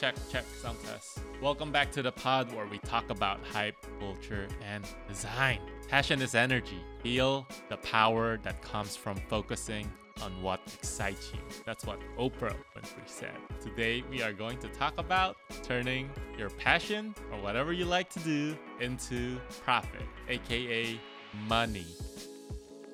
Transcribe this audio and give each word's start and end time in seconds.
check, 0.00 0.14
check, 0.32 0.44
sound 0.62 0.78
test. 0.82 1.18
Welcome 1.42 1.70
back 1.70 1.92
to 1.92 2.00
the 2.00 2.10
pod 2.10 2.50
where 2.54 2.64
we 2.64 2.78
talk 2.78 3.10
about 3.10 3.38
hype, 3.44 3.76
culture, 3.98 4.48
and 4.66 4.82
design. 5.06 5.58
Passion 5.88 6.22
is 6.22 6.34
energy. 6.34 6.82
Feel 7.02 7.46
the 7.68 7.76
power 7.76 8.38
that 8.38 8.62
comes 8.62 8.96
from 8.96 9.18
focusing 9.28 9.92
on 10.22 10.40
what 10.40 10.60
excites 10.72 11.30
you. 11.34 11.40
That's 11.66 11.84
what 11.84 12.00
Oprah 12.18 12.56
Winfrey 12.74 13.04
said. 13.04 13.34
Today, 13.60 14.02
we 14.10 14.22
are 14.22 14.32
going 14.32 14.56
to 14.60 14.68
talk 14.68 14.94
about 14.96 15.36
turning 15.62 16.08
your 16.38 16.48
passion 16.48 17.14
or 17.30 17.38
whatever 17.42 17.74
you 17.74 17.84
like 17.84 18.08
to 18.10 18.20
do 18.20 18.56
into 18.80 19.38
profit, 19.62 20.00
aka 20.30 20.98
money. 21.46 21.84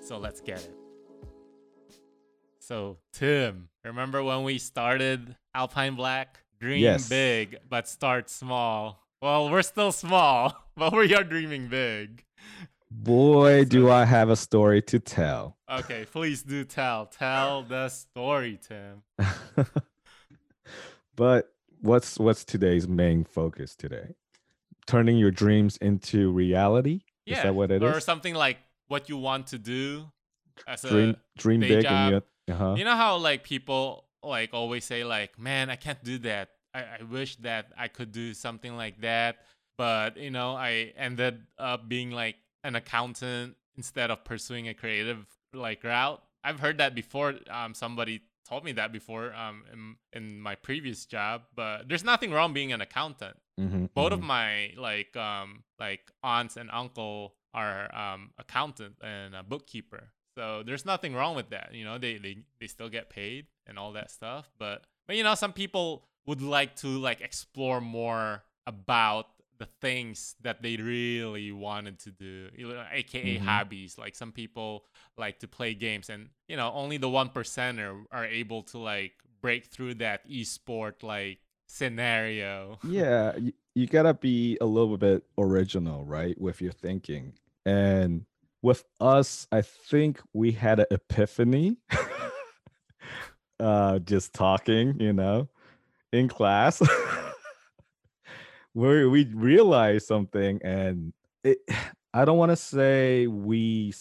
So 0.00 0.18
let's 0.18 0.41
get 0.41 0.59
it. 0.59 0.75
So, 2.59 2.98
Tim, 3.12 3.68
remember 3.84 4.25
when 4.25 4.43
we 4.43 4.59
started 4.59 5.36
Alpine 5.54 5.95
Black? 5.95 6.41
Dream 6.61 6.83
Yes. 6.83 7.09
big, 7.09 7.59
but 7.69 7.89
start 7.89 8.31
small. 8.31 9.03
Well, 9.21 9.51
we're 9.51 9.63
still 9.63 9.93
small, 9.93 10.55
but 10.77 10.93
we 10.93 11.15
are 11.15 11.25
dreaming 11.25 11.69
big. 11.69 12.25
Boy, 12.91 13.65
do 13.65 13.91
I 13.91 14.05
have 14.05 14.31
a 14.31 14.37
story 14.37 14.81
to 14.82 14.99
tell. 14.99 15.57
Okay, 15.71 16.07
please 16.11 16.43
do 16.43 16.65
tell. 16.65 17.07
Tell 17.07 17.63
the 17.63 17.89
story, 17.89 18.59
Tim. 18.67 19.03
but 21.17 21.53
what's 21.81 22.19
what's 22.19 22.45
today's 22.45 22.89
main 22.89 23.25
focus 23.25 23.75
today? 23.75 24.15
Turning 24.87 25.18
your 25.18 25.31
dreams 25.31 25.77
into 25.79 26.31
reality? 26.31 27.01
Yeah. 27.27 27.39
Is 27.39 27.43
that 27.43 27.54
what 27.54 27.71
it 27.71 27.82
or 27.82 27.99
is? 27.99 28.04
something 28.04 28.35
like 28.35 28.59
what 28.89 29.09
you 29.09 29.17
want 29.17 29.49
to 29.49 29.59
do 29.59 30.07
as 30.67 30.85
a 30.85 30.89
Dream 30.89 31.17
dream 31.37 31.61
day 31.61 31.68
big 31.68 31.82
job. 31.82 31.93
and 31.93 32.23
you 32.48 32.55
uh-huh. 32.55 32.75
You 32.79 32.84
know 32.84 32.95
how 32.95 33.17
like 33.17 33.43
people 33.43 34.06
like 34.28 34.50
always 34.53 34.84
say 34.84 35.05
like, 35.05 35.39
man, 35.39 35.70
I 35.70 35.77
can't 35.77 36.03
do 36.03 36.19
that. 36.19 36.51
I, 36.75 36.81
I 37.01 37.03
wish 37.09 37.37
that 37.37 37.73
I 37.78 37.89
could 37.89 38.12
do 38.12 38.34
something 38.34 38.77
like 38.77 39.01
that. 39.01 39.37
But 39.78 40.17
you 40.17 40.31
know, 40.31 40.56
I 40.56 40.92
ended 40.97 41.47
up 41.59 41.89
being 41.89 42.11
like 42.11 42.36
an 42.64 42.75
accountant 42.77 43.56
instead 43.77 44.11
of 44.11 44.25
pursuing 44.25 44.69
a 44.69 44.75
creative 44.75 45.27
like 45.53 45.84
route. 45.84 46.23
I've 46.45 46.61
heard 46.61 46.78
that 46.78 46.95
before. 46.95 47.34
Um, 47.51 47.75
somebody 47.75 48.23
told 48.48 48.64
me 48.64 48.73
that 48.73 48.92
before 48.92 49.34
um 49.34 49.64
in, 49.73 49.97
in 50.12 50.41
my 50.41 50.55
previous 50.55 51.05
job. 51.06 51.42
But 51.55 51.89
there's 51.89 52.05
nothing 52.05 52.31
wrong 52.31 52.53
being 52.53 52.73
an 52.73 52.81
accountant. 52.81 53.36
Mhm, 53.61 53.91
Both 53.95 54.12
of 54.12 54.20
mhm. 54.20 54.27
my 54.27 54.73
like 54.77 55.17
um 55.17 55.64
like 55.79 56.11
aunts 56.23 56.56
and 56.56 56.70
uncle 56.70 57.34
are 57.55 57.95
um 57.95 58.31
accountant 58.39 58.97
and 59.03 59.34
a 59.34 59.42
bookkeeper. 59.42 60.12
So 60.37 60.62
there's 60.65 60.84
nothing 60.84 61.15
wrong 61.15 61.34
with 61.34 61.51
that. 61.51 61.70
You 61.73 61.84
know, 61.84 61.98
they 61.98 62.19
they, 62.19 62.39
they 62.61 62.67
still 62.67 62.89
get 62.89 63.09
paid 63.11 63.47
and 63.67 63.79
all 63.79 63.92
that 63.92 64.11
stuff. 64.11 64.51
But 64.59 64.84
but 65.06 65.17
you 65.17 65.25
know, 65.25 65.34
some 65.34 65.53
people 65.53 66.05
would 66.27 66.42
like 66.42 66.77
to 66.77 66.89
like 66.89 67.20
explore 67.20 67.81
more 67.81 68.45
about 68.67 69.27
the 69.59 69.67
things 69.81 70.34
that 70.42 70.61
they 70.61 70.77
really 70.77 71.51
wanted 71.51 71.98
to 72.01 72.11
do, 72.11 72.51
aka 72.92 73.39
Mhm. 73.39 73.41
hobbies. 73.41 73.97
Like 73.97 74.14
some 74.14 74.31
people 74.33 74.84
like 75.17 75.39
to 75.41 75.48
play 75.48 75.73
games, 75.75 76.11
and 76.11 76.29
you 76.48 76.57
know, 76.57 76.70
only 76.73 76.98
the 76.98 77.09
one 77.09 77.31
percenter 77.31 78.05
are 78.12 78.27
able 78.27 78.62
to 78.64 78.79
like 78.79 79.14
break 79.41 79.67
through 79.67 79.95
that 79.95 80.29
esport 80.29 81.03
like 81.03 81.39
scenario. 81.67 82.79
yeah, 82.89 83.34
you, 83.37 83.53
you 83.75 83.87
gotta 83.87 84.12
be 84.14 84.59
a 84.61 84.67
little 84.67 84.98
bit 84.98 85.25
original, 85.39 86.05
right, 86.05 86.39
with 86.41 86.61
your 86.61 86.73
thinking. 86.73 87.33
And 87.64 88.27
with 88.67 88.84
us, 89.00 89.47
I 89.53 89.62
think 89.62 90.20
we 90.33 90.50
had 90.50 90.81
an 90.81 90.86
epiphany. 90.91 91.77
uh, 93.61 94.00
just 94.00 94.34
talking, 94.34 94.98
you 95.00 95.12
know, 95.12 95.48
in 96.12 96.27
class, 96.27 96.83
where 98.73 99.08
we 99.08 99.25
realized 99.33 100.07
something, 100.07 100.61
and 100.64 101.13
it. 101.45 101.58
I 102.13 102.24
don't 102.24 102.39
want 102.39 102.51
to 102.51 102.57
say 102.57 103.27
we 103.27 103.92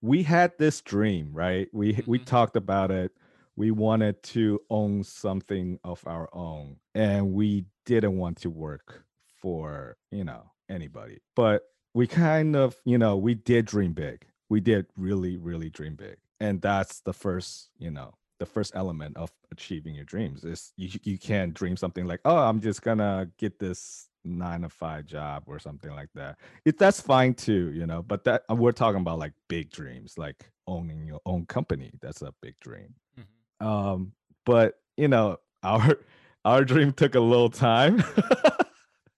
we 0.00 0.22
had 0.24 0.52
this 0.58 0.80
dream, 0.80 1.30
right? 1.32 1.68
We 1.72 2.02
we 2.06 2.18
Mhm. 2.18 2.26
talked 2.26 2.56
about 2.56 2.90
it 2.90 3.12
we 3.54 3.70
wanted 3.70 4.22
to 4.22 4.58
own 4.70 5.04
something 5.04 5.78
of 5.84 6.02
our 6.06 6.26
own 6.32 6.74
and 6.94 7.34
we 7.34 7.66
didn't 7.84 8.16
want 8.16 8.38
to 8.38 8.48
work 8.48 9.04
for 9.42 9.94
you 10.10 10.24
know 10.24 10.50
anybody 10.70 11.18
but 11.36 11.62
we 11.94 12.06
kind 12.06 12.56
of 12.56 12.76
you 12.84 12.98
know 12.98 13.16
we 13.16 13.34
did 13.34 13.66
dream 13.66 13.92
big. 13.92 14.26
We 14.48 14.60
did 14.60 14.86
really 14.96 15.36
really 15.36 15.70
dream 15.70 15.94
big. 15.96 16.16
And 16.40 16.60
that's 16.60 17.00
the 17.00 17.12
first 17.12 17.70
you 17.78 17.90
know 17.90 18.14
the 18.40 18.46
first 18.46 18.72
element 18.74 19.16
of 19.16 19.30
achieving 19.52 19.94
your 19.94 20.04
dreams 20.04 20.44
is 20.44 20.72
you, 20.76 20.88
you 21.04 21.16
can't 21.16 21.54
dream 21.54 21.76
something 21.76 22.06
like 22.06 22.18
oh 22.24 22.36
i'm 22.38 22.60
just 22.60 22.82
gonna 22.82 23.28
get 23.38 23.60
this 23.60 24.08
nine 24.24 24.62
to 24.62 24.68
five 24.68 25.06
job 25.06 25.44
or 25.46 25.58
something 25.60 25.92
like 25.92 26.08
that. 26.14 26.38
It 26.64 26.76
that's 26.78 27.00
fine 27.00 27.34
too 27.34 27.70
you 27.72 27.86
know 27.86 28.02
but 28.02 28.24
that 28.24 28.42
we're 28.48 28.72
talking 28.72 29.00
about 29.00 29.20
like 29.20 29.32
big 29.48 29.70
dreams 29.70 30.18
like 30.18 30.50
owning 30.66 31.06
your 31.06 31.20
own 31.24 31.46
company 31.46 31.92
that's 32.00 32.22
a 32.22 32.34
big 32.42 32.58
dream. 32.60 32.94
Mhm. 33.16 33.64
um 33.66 34.12
but 34.44 34.80
you 34.96 35.06
know 35.08 35.38
our 35.62 35.98
our 36.44 36.64
dream 36.64 36.92
took 36.92 37.14
a 37.14 37.20
little 37.20 37.50
time 37.50 38.02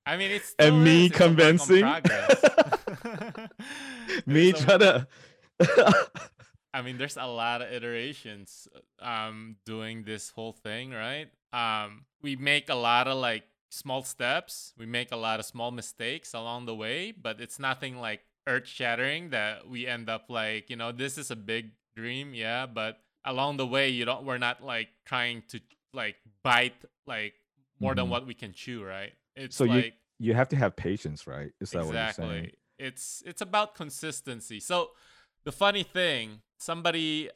I 0.06 0.16
mean, 0.16 0.31
it's 0.31 0.54
And 0.59 0.84
me 0.84 1.06
is, 1.06 1.10
it's 1.12 1.20
a 1.20 1.25
work 1.25 1.31
in 1.31 1.37
convincing. 1.37 1.81
me 4.26 4.53
trying 4.53 4.78
to 4.81 5.06
I 6.75 6.82
mean, 6.82 6.98
there's 6.98 7.16
a 7.16 7.26
lot 7.26 7.62
of 7.62 7.72
iterations 7.72 8.69
um 9.00 9.56
doing 9.64 10.04
this 10.04 10.31
whole 10.31 10.53
thing, 10.53 10.91
right? 10.91 11.28
Um 11.53 12.04
we 12.22 12.37
make 12.37 12.69
a 12.69 12.75
lot 12.75 13.09
of 13.09 13.16
like 13.19 13.44
small 13.70 14.03
steps. 14.03 14.72
We 14.78 14.87
make 14.87 15.12
a 15.12 15.16
lot 15.16 15.41
of 15.41 15.47
small 15.47 15.70
mistakes 15.70 16.34
along 16.34 16.66
the 16.66 16.75
way, 16.75 17.12
but 17.12 17.41
it's 17.41 17.59
nothing 17.59 17.98
like 17.98 18.20
earth-shattering 18.47 19.31
that 19.31 19.69
we 19.69 19.87
end 19.87 20.09
up 20.09 20.26
like, 20.28 20.69
you 20.69 20.76
know, 20.76 20.93
this 20.93 21.16
is 21.16 21.31
a 21.31 21.37
big 21.37 21.70
dream, 21.97 22.34
yeah, 22.34 22.66
but 22.66 22.98
along 23.25 23.56
the 23.56 23.66
way 23.66 23.88
you 23.88 24.04
don't 24.04 24.25
we're 24.25 24.38
not 24.38 24.62
like 24.62 24.88
trying 25.06 25.43
to 25.48 25.60
like 25.94 26.16
bite 26.43 26.75
like 27.06 27.34
more 27.81 27.94
than 27.94 28.06
Mhm. 28.06 28.10
what 28.10 28.26
we 28.26 28.34
can 28.34 28.53
chew, 28.53 28.84
right? 28.84 29.12
It's 29.36 29.56
So 29.56 29.64
you- 29.64 29.70
like 29.70 29.94
you 30.18 30.34
have 30.34 30.48
to 30.50 30.56
have 30.56 30.76
patience 30.76 31.26
right? 31.26 31.50
Is 31.60 31.70
that 31.70 31.84
what 31.84 31.94
you're 31.94 32.12
saying? 32.12 32.30
Exactly. 32.44 32.54
It's 32.78 33.22
it's 33.26 33.40
about 33.40 33.74
consistency. 33.74 34.60
So 34.60 34.90
the 35.44 35.52
funny 35.52 35.82
thing 35.82 36.42
somebody 36.58 37.30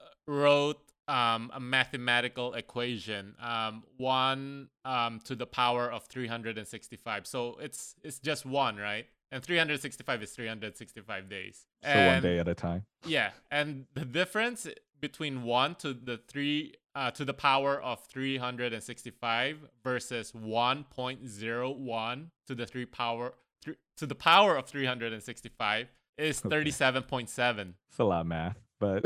uh, 0.00 0.04
wrote 0.26 0.80
um, 1.06 1.50
a 1.54 1.60
mathematical 1.60 2.54
equation 2.54 3.34
um, 3.40 3.84
one 3.98 4.68
um, 4.84 5.20
to 5.24 5.34
the 5.36 5.46
power 5.46 5.90
of 5.90 6.04
365 6.06 7.26
so 7.26 7.56
it's 7.60 7.94
it's 8.02 8.18
just 8.18 8.46
one 8.46 8.76
right? 8.76 9.06
And 9.32 9.42
365 9.42 10.22
is 10.22 10.30
365 10.30 11.28
days. 11.28 11.66
So 11.82 12.06
one 12.06 12.22
day 12.22 12.38
at 12.38 12.46
a 12.46 12.54
time? 12.54 12.86
Yeah, 13.04 13.30
and 13.50 13.86
the 13.94 14.04
difference 14.04 14.68
between 15.00 15.42
one 15.42 15.74
to 15.76 15.92
the 15.92 16.18
three 16.28 16.74
uh, 16.94 17.10
to 17.12 17.24
the 17.24 17.34
power 17.34 17.80
of 17.82 18.00
365 18.06 19.58
versus 19.82 20.32
1.01 20.32 22.26
to 22.46 22.54
the 22.54 22.66
three 22.66 22.86
power 22.86 23.34
to 23.96 24.06
the 24.06 24.14
power 24.14 24.56
of 24.56 24.66
365 24.66 25.88
is 26.18 26.44
Okay. 26.44 26.56
37.7. 26.64 27.74
it's 27.88 27.98
a 27.98 28.04
lot 28.04 28.20
of 28.20 28.26
math 28.26 28.58
but 28.78 29.04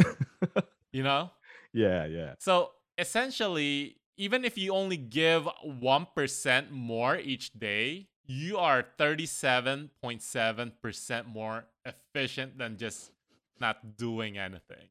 You 0.93 1.03
know, 1.03 1.31
yeah 1.72 2.06
yeah 2.06 2.34
so 2.38 2.71
essentially, 2.97 3.97
even 4.16 4.44
if 4.44 4.56
you 4.59 4.72
only 4.75 4.97
give 4.97 5.47
one 5.62 6.06
percent 6.15 6.72
more 6.72 7.16
each 7.16 7.53
day, 7.53 8.09
you 8.27 8.56
are 8.56 8.82
37.7 8.98 10.72
percent 10.82 11.28
more 11.28 11.66
efficient 11.84 12.59
than 12.59 12.78
just 12.78 13.12
not 13.60 13.97
doing 13.97 14.38
anything. 14.38 14.88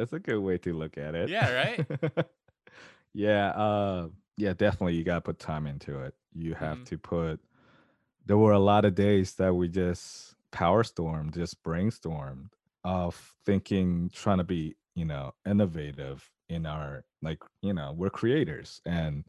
That's 0.00 0.12
a 0.14 0.18
good 0.18 0.40
way 0.40 0.56
to 0.58 0.72
look 0.72 0.96
at 0.98 1.14
it 1.14 1.30
Yeah, 1.30 1.52
right? 1.52 1.86
yeah 3.14 3.48
uh 3.50 4.08
yeah 4.36 4.52
definitely 4.52 4.94
you 4.94 5.04
gotta 5.04 5.20
put 5.20 5.38
time 5.38 5.66
into 5.66 6.00
it 6.00 6.14
you 6.32 6.54
have 6.54 6.78
Mhm. 6.78 6.86
to 6.86 6.98
put 6.98 7.40
there 8.26 8.38
were 8.38 8.52
a 8.52 8.58
lot 8.58 8.84
of 8.84 8.94
days 8.94 9.34
that 9.36 9.54
we 9.54 9.68
just 9.68 10.36
power 10.52 10.84
stormed 10.84 11.34
just 11.34 11.62
brainstormed 11.62 12.50
of 12.84 13.34
thinking 13.44 14.10
trying 14.12 14.38
to 14.38 14.44
be 14.44 14.76
you 14.94 15.04
know 15.04 15.32
innovative 15.46 16.30
in 16.48 16.66
our 16.66 17.04
like 17.22 17.42
you 17.62 17.74
know 17.74 17.92
we're 17.92 18.10
creators 18.10 18.80
and 18.86 19.24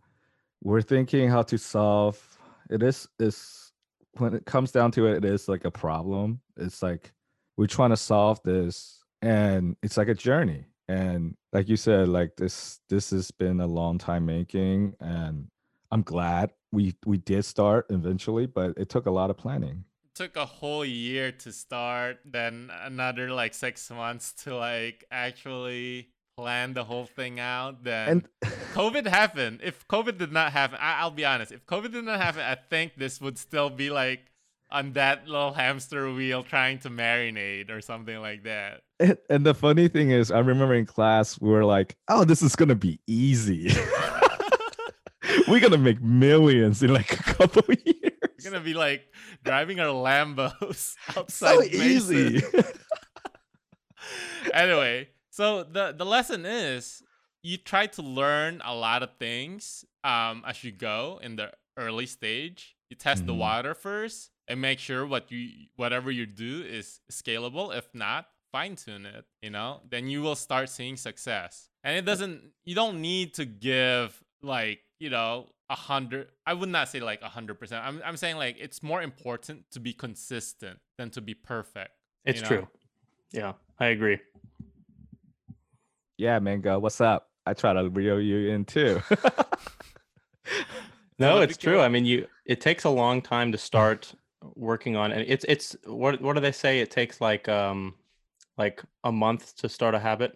we're 0.64 0.82
thinking 0.82 1.30
how 1.30 1.42
to 1.42 1.58
solve 1.58 2.40
it 2.70 2.84
is 2.84 3.08
is 3.20 3.74
when 4.18 4.34
it 4.34 4.46
comes 4.46 4.72
down 4.72 4.92
to 4.92 5.08
it 5.08 5.18
it 5.18 5.26
is 5.26 5.48
like 5.50 5.66
a 5.66 5.72
problem 5.72 6.42
it's 6.58 6.84
like 6.84 7.14
we're 7.58 7.68
trying 7.68 7.90
to 7.92 7.98
solve 7.98 8.40
this 8.44 9.01
and 9.22 9.76
it's 9.84 9.98
like 9.98 10.08
a 10.08 10.14
journey 10.14 10.66
and 10.88 11.36
like 11.54 11.70
you 11.70 11.78
said 11.78 12.08
like 12.08 12.36
this 12.38 12.80
this 12.90 13.12
has 13.12 13.32
been 13.32 13.60
a 13.60 13.68
long 13.68 13.98
time 13.98 14.26
making 14.26 14.94
and 15.00 15.48
i'm 15.92 16.02
glad 16.02 16.52
we 16.72 16.96
we 17.06 17.18
did 17.18 17.46
start 17.46 17.86
eventually 17.90 18.46
but 18.46 18.74
it 18.78 18.90
took 18.90 19.06
a 19.06 19.12
lot 19.12 19.30
of 19.30 19.38
planning 19.38 19.84
took 20.14 20.36
a 20.36 20.46
whole 20.46 20.86
year 20.86 21.32
to 21.32 21.52
start, 21.52 22.20
then 22.26 22.70
another 22.84 23.32
like 23.32 23.54
six 23.54 23.90
months 23.90 24.34
to 24.44 24.56
like 24.56 25.06
actually 25.12 26.10
plan 26.38 26.74
the 26.74 26.84
whole 26.84 27.06
thing 27.06 27.40
out, 27.40 27.84
then 27.84 28.08
and 28.10 28.30
COVID 28.74 29.08
happened. 29.08 29.62
If 29.64 29.88
COVID 29.88 30.18
did 30.18 30.32
not 30.32 30.52
happen, 30.52 30.78
I, 30.82 31.00
I'll 31.00 31.12
be 31.12 31.26
honest. 31.26 31.52
If 31.52 31.66
COVID 31.66 31.92
did 31.92 32.06
not 32.06 32.20
happen, 32.22 32.42
I 32.42 32.56
think 32.56 32.96
this 32.98 33.22
would 33.22 33.38
still 33.38 33.70
be 33.70 33.90
like 33.90 34.32
on 34.70 34.94
that 34.94 35.28
little 35.28 35.54
hamster 35.54 36.12
wheel 36.14 36.44
trying 36.44 36.80
to 36.80 36.90
marinate 36.90 37.70
or 37.70 37.82
something 37.82 38.20
like 38.20 38.44
that. 38.44 38.82
And, 39.02 39.18
and 39.30 39.46
the 39.46 39.54
funny 39.54 39.88
thing 39.88 40.12
is, 40.12 40.32
I 40.32 40.40
remember 40.40 40.74
in 40.76 40.86
class 40.86 41.40
we 41.42 41.50
were 41.50 41.66
like, 41.66 41.96
"Oh, 42.08 42.24
this 42.24 42.42
is 42.42 42.56
gonna 42.56 42.76
be 42.76 43.00
easy. 43.08 43.72
We're 45.48 45.60
gonna 45.60 45.78
make 45.78 46.02
millions 46.02 46.82
in 46.84 46.94
like 46.94 47.12
a 47.14 47.24
couple 47.24 47.64
years. 47.86 48.12
We're 48.44 48.52
gonna 48.52 48.64
be 48.64 48.74
like 48.74 49.04
driving 49.44 49.80
our 49.80 49.88
Lambos 49.88 50.96
outside. 51.18 51.56
so 51.56 51.64
easy." 51.64 52.42
anyway, 54.54 55.10
so 55.30 55.64
the 55.64 55.94
the 55.98 56.06
lesson 56.06 56.46
is 56.46 57.02
you 57.44 57.58
try 57.58 57.88
to 57.88 58.02
learn 58.02 58.62
a 58.66 58.74
lot 58.76 59.04
of 59.04 59.10
things 59.20 59.84
um 60.04 60.44
as 60.46 60.64
you 60.64 60.72
go 60.72 61.20
in 61.22 61.36
the 61.36 61.52
early 61.78 62.06
stage. 62.06 62.76
You 62.90 62.98
test 62.98 63.26
the 63.26 63.34
Mhm. 63.34 63.38
water 63.38 63.74
first 63.74 64.32
and 64.50 64.60
make 64.60 64.78
sure 64.80 65.06
what 65.06 65.32
you 65.32 65.68
whatever 65.76 66.12
you 66.12 66.26
do 66.26 66.62
is 66.68 67.00
scalable. 67.12 67.76
If 67.76 67.88
not, 67.94 68.28
fine 68.52 68.76
tune 68.76 69.06
it. 69.06 69.26
You 69.42 69.50
know, 69.50 69.82
then 69.90 70.08
you 70.08 70.22
will 70.22 70.36
start 70.36 70.70
seeing 70.70 70.98
success. 70.98 71.70
And 71.84 71.98
it 71.98 72.06
doesn't. 72.06 72.52
You 72.64 72.76
don't 72.76 73.02
need 73.02 73.34
to 73.36 73.46
give 73.46 74.22
like 74.42 74.80
you 75.00 75.10
know 75.10 75.48
a 75.70 75.76
hundred. 75.76 76.28
I 76.46 76.54
would 76.54 76.70
not 76.70 76.90
say 76.90 77.00
like 77.00 77.22
a 77.22 77.30
hundred 77.30 77.60
percent. 77.60 77.86
I'm 77.86 78.02
I'm 78.06 78.18
saying 78.18 78.38
like 78.38 78.58
it's 78.60 78.84
more 78.84 79.02
important 79.02 79.66
to 79.72 79.80
be 79.80 79.94
consistent 79.94 80.80
than 80.98 81.10
to 81.12 81.22
be 81.22 81.34
perfect. 81.34 81.92
It's 82.26 82.42
know? 82.42 82.48
true. 82.48 82.68
Yeah, 83.32 83.54
I 83.80 83.88
agree. 83.88 84.20
yeah, 86.18 86.38
Mango, 86.40 86.80
what's 86.80 87.00
up? 87.00 87.30
I 87.46 87.54
try 87.54 87.74
to 87.74 87.90
reel 87.90 88.20
you 88.20 88.50
in 88.50 88.66
too. 88.66 89.02
No, 91.22 91.42
it's 91.42 91.58
true. 91.58 91.80
I 91.80 91.88
mean, 91.88 92.06
you 92.06 92.28
it 92.46 92.62
takes 92.62 92.84
a 92.84 92.90
long 92.90 93.22
time 93.22 93.52
to 93.52 93.58
start 93.58 94.14
working 94.56 94.96
on 94.96 95.12
and 95.12 95.22
it's 95.28 95.46
it's 95.48 95.76
what 95.86 96.20
what 96.20 96.34
do 96.34 96.42
they 96.42 96.52
say? 96.52 96.80
It 96.80 96.90
takes 96.90 97.22
like 97.22 97.48
um 97.48 97.94
like 98.64 98.78
a 99.04 99.12
month 99.12 99.44
to 99.62 99.68
start 99.70 99.94
a 99.96 100.00
habit. 100.00 100.32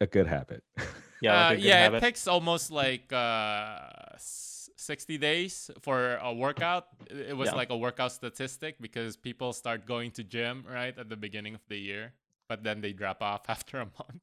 a 0.00 0.06
good 0.06 0.26
habit. 0.26 0.62
Yeah, 1.22 1.34
like 1.34 1.50
Uh, 1.50 1.54
a 1.54 1.56
good 1.56 1.64
yeah, 1.70 1.82
habit. 1.84 1.96
it 1.98 2.06
takes 2.08 2.26
almost 2.26 2.66
like 2.72 3.06
uh, 3.12 4.18
60 4.18 5.18
days 5.18 5.70
for 5.80 6.16
a 6.16 6.32
workout. 6.34 6.86
It 7.10 7.30
it 7.30 7.36
was 7.36 7.48
Yeah. 7.48 7.54
like 7.60 7.70
a 7.70 7.76
workout 7.76 8.10
statistic 8.12 8.72
because 8.80 9.16
people 9.28 9.52
start 9.52 9.86
going 9.86 10.10
to 10.18 10.22
gym 10.24 10.64
right 10.66 10.98
at 10.98 11.08
the 11.08 11.16
beginning 11.16 11.54
of 11.54 11.62
the 11.68 11.78
year, 11.78 12.12
but 12.48 12.64
then 12.66 12.80
they 12.80 12.92
drop 12.92 13.22
off 13.22 13.42
after 13.56 13.78
a 13.78 13.88
month. 13.98 14.22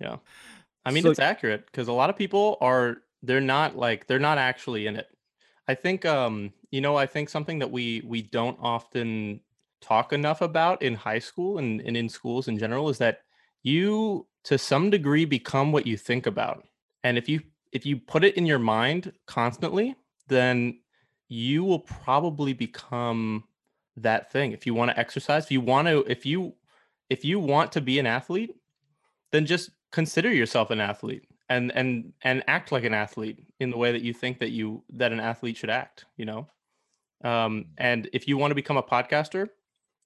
Yeah. 0.00 0.16
I 0.86 0.90
mean, 0.90 1.02
So- 1.04 1.10
it's 1.14 1.20
accurate 1.32 1.62
because 1.66 1.86
a 1.88 1.92
lot 2.00 2.10
of 2.10 2.16
people 2.16 2.56
are 2.60 2.86
they're 3.22 3.46
not 3.56 3.76
like 3.86 4.00
they're 4.08 4.26
not 4.30 4.38
actually 4.38 4.86
in 4.90 4.96
it. 4.96 5.06
I 5.68 5.74
think 5.76 6.04
um 6.04 6.52
you 6.74 6.80
know, 6.80 6.94
I 7.04 7.06
think 7.06 7.28
something 7.28 7.60
that 7.62 7.70
we 7.70 8.02
we 8.12 8.20
don't 8.38 8.58
often 8.60 9.40
talk 9.80 10.12
enough 10.12 10.40
about 10.40 10.82
in 10.82 10.94
high 10.94 11.18
school 11.18 11.58
and, 11.58 11.80
and 11.80 11.96
in 11.96 12.08
schools 12.08 12.48
in 12.48 12.58
general 12.58 12.88
is 12.88 12.98
that 12.98 13.20
you 13.62 14.26
to 14.44 14.58
some 14.58 14.90
degree 14.90 15.24
become 15.24 15.72
what 15.72 15.86
you 15.86 15.96
think 15.96 16.26
about. 16.26 16.64
And 17.04 17.18
if 17.18 17.28
you 17.28 17.40
if 17.72 17.86
you 17.86 17.98
put 17.98 18.24
it 18.24 18.36
in 18.36 18.46
your 18.46 18.58
mind 18.58 19.12
constantly, 19.26 19.96
then 20.28 20.80
you 21.28 21.62
will 21.64 21.80
probably 21.80 22.52
become 22.52 23.44
that 23.96 24.32
thing. 24.32 24.52
If 24.52 24.66
you 24.66 24.74
want 24.74 24.90
to 24.90 24.98
exercise, 24.98 25.44
if 25.44 25.50
you 25.50 25.60
want 25.60 25.88
to 25.88 26.04
if 26.08 26.24
you 26.26 26.54
if 27.08 27.24
you 27.24 27.38
want 27.38 27.72
to 27.72 27.80
be 27.80 27.98
an 27.98 28.06
athlete, 28.06 28.54
then 29.32 29.46
just 29.46 29.70
consider 29.92 30.32
yourself 30.32 30.70
an 30.70 30.80
athlete 30.80 31.24
and 31.50 31.72
and 31.74 32.12
and 32.22 32.42
act 32.46 32.72
like 32.72 32.84
an 32.84 32.94
athlete 32.94 33.44
in 33.58 33.70
the 33.70 33.76
way 33.76 33.92
that 33.92 34.02
you 34.02 34.14
think 34.14 34.38
that 34.38 34.50
you 34.50 34.82
that 34.90 35.12
an 35.12 35.20
athlete 35.20 35.56
should 35.56 35.68
act 35.68 36.06
you 36.16 36.24
know 36.24 36.46
um 37.24 37.66
and 37.76 38.08
if 38.12 38.26
you 38.26 38.38
want 38.38 38.50
to 38.50 38.54
become 38.54 38.76
a 38.76 38.82
podcaster 38.82 39.48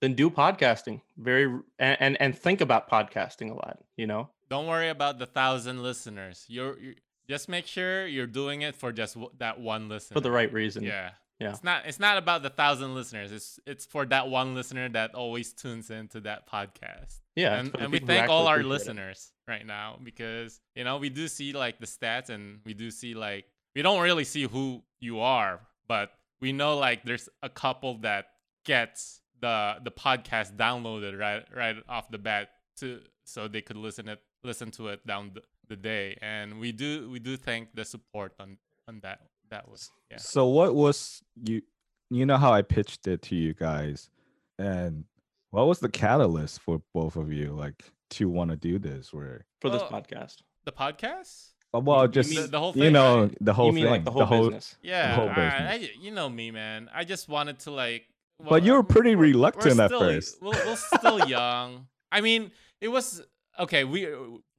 then 0.05 0.15
do 0.15 0.29
podcasting 0.31 1.01
very 1.17 1.47
and 1.79 1.97
and, 2.05 2.13
and 2.23 2.31
think 2.39 2.61
about 2.61 2.83
podcasting 2.91 3.51
a 3.51 3.55
lot 3.55 3.79
you 3.97 4.07
know 4.07 4.29
Don't 4.51 4.67
worry 4.75 4.91
about 4.99 5.19
the 5.19 5.27
thousand 5.27 5.83
listeners. 5.83 6.45
You're, 6.49 6.75
you 6.79 6.95
just 7.29 7.49
make 7.49 7.67
sure 7.67 8.07
you're 8.07 8.33
doing 8.43 8.59
it 8.69 8.75
for 8.77 8.93
just 8.93 9.15
w- 9.15 9.33
that 9.39 9.57
one 9.59 9.89
listener. 9.89 10.15
for 10.17 10.21
the 10.21 10.31
right 10.31 10.53
reason 10.53 10.83
Yeah. 10.85 11.11
Yeah. 11.41 11.51
It's 11.55 11.65
not 11.65 11.81
it's 11.89 11.99
not 12.07 12.17
about 12.25 12.41
the 12.47 12.51
thousand 12.51 12.95
listeners. 12.95 13.33
It's 13.33 13.59
it's 13.67 13.85
for 13.95 14.03
that 14.15 14.29
one 14.29 14.55
listener 14.55 14.87
that 14.91 15.15
always 15.23 15.53
tunes 15.53 15.91
into 15.91 16.19
that 16.29 16.41
podcast. 16.55 17.13
yeah 17.35 17.59
and, 17.59 17.75
and 17.81 17.89
we 17.95 17.99
thank 17.99 18.29
all 18.31 18.47
our 18.47 18.61
appreciate 18.61 18.71
it. 18.71 18.75
listeners 18.75 19.19
right 19.53 19.67
now 19.67 19.99
because 20.11 20.61
you 20.79 20.85
know 20.87 20.97
we 21.05 21.09
do 21.21 21.25
see 21.37 21.53
like 21.65 21.77
the 21.85 21.87
stats 21.97 22.29
and 22.35 22.61
we 22.69 22.73
do 22.75 22.89
see 23.01 23.13
like 23.29 23.45
we 23.75 23.81
don't 23.87 24.03
really 24.09 24.25
see 24.35 24.45
who 24.55 24.67
you 25.01 25.19
are 25.39 25.55
but 25.89 26.07
we 26.45 26.53
know 26.61 26.73
like 26.87 26.99
there's 27.09 27.29
a 27.43 27.49
couple 27.65 27.93
that 28.09 28.25
gets 28.65 29.21
the 29.47 29.57
the 29.89 29.95
podcast 30.07 30.49
downloaded 30.57 31.15
right 31.27 31.45
right 31.63 31.77
off 31.89 32.07
the 32.15 32.19
bat 32.29 32.45
to 32.81 32.87
so 33.25 33.49
they 33.55 33.63
could 33.69 33.77
listen 33.87 34.09
it 34.09 34.21
listen 34.43 34.71
to 34.79 34.89
it 34.93 35.01
down 35.07 35.23
the, 35.35 35.43
the 35.71 35.77
day. 35.77 36.17
And 36.21 36.47
we 36.63 36.73
do 36.73 37.09
we 37.15 37.19
do 37.29 37.37
thank 37.49 37.75
the 37.79 37.85
support 37.85 38.33
on 38.41 38.59
on 38.89 39.01
that 39.03 39.19
that 39.51 39.69
was 39.71 39.91
yeah. 40.11 40.19
So 40.19 40.47
what 40.59 40.75
was 40.75 41.23
you 41.49 41.63
you 42.11 42.25
know 42.27 42.37
how 42.45 42.53
I 42.53 42.63
pitched 42.63 43.07
it 43.07 43.21
to 43.29 43.35
you 43.35 43.55
guys 43.55 44.11
and 44.59 45.05
what 45.51 45.67
was 45.67 45.79
the 45.81 45.89
catalyst 45.89 46.61
for 46.61 46.83
both 46.93 47.17
of 47.17 47.33
you 47.33 47.53
like 47.65 47.79
to 48.17 48.29
want 48.29 48.51
to 48.51 48.57
do 48.57 48.79
this 48.79 49.13
where 49.13 49.47
for 49.61 49.71
this 49.71 49.83
Well, 49.83 49.91
podcast? 50.01 50.37
The 50.65 50.73
podcast? 50.73 51.51
Uh, 51.75 51.81
well 51.81 52.03
you 52.03 52.09
just 52.09 52.31
mean 52.31 52.43
the, 52.43 52.49
the 52.49 52.61
whole 52.61 52.77
you 52.77 52.91
know 52.91 53.23
right? 53.23 53.39
the 53.41 53.55
whole 53.55 53.67
you 53.69 53.73
mean 53.73 53.85
thing 53.85 53.93
like 53.93 54.05
the 54.05 54.13
whole, 54.13 54.45
business? 54.45 54.77
Yeah, 54.83 55.15
whole 55.17 55.29
I- 55.29 55.73
I, 55.75 55.91
you 56.01 56.11
know 56.11 56.29
me, 56.29 56.51
man. 56.51 56.89
I 56.95 57.05
just 57.05 57.29
wanted 57.29 57.59
to 57.61 57.71
like. 57.71 58.05
But 58.41 58.63
you 58.65 58.73
were 58.73 58.83
pretty 58.83 59.15
we're- 59.15 59.33
we're 59.33 59.39
reluctant 59.39 59.81
at 59.81 59.91
first. 59.91 60.43
We're, 60.43 60.51
we're 60.51 60.77
still 60.77 61.27
young. 61.29 61.87
I 62.11 62.21
mean, 62.21 62.51
it 62.81 62.89
was 62.89 63.23
okay. 63.59 63.85
We 63.85 64.09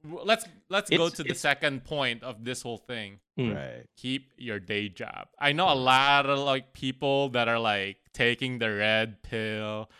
let's 0.04 0.46
let's 0.70 0.88
go 0.90 1.08
to 1.08 1.22
the 1.22 1.34
second 1.34 1.84
point 1.84 2.22
of 2.22 2.44
this 2.44 2.62
whole 2.62 2.78
thing. 2.78 3.20
Mm. 3.38 3.54
right 3.54 3.84
Keep 3.98 4.32
your 4.38 4.58
day 4.58 4.88
job. 4.88 5.28
I 5.38 5.52
know 5.52 5.70
a 5.70 5.74
lot 5.76 6.24
of 6.26 6.38
like 6.38 6.72
people 6.72 7.28
that 7.30 7.48
are 7.48 7.58
like 7.58 7.98
taking 8.14 8.58
the 8.58 8.70
red 8.74 9.22
pill, 9.22 9.90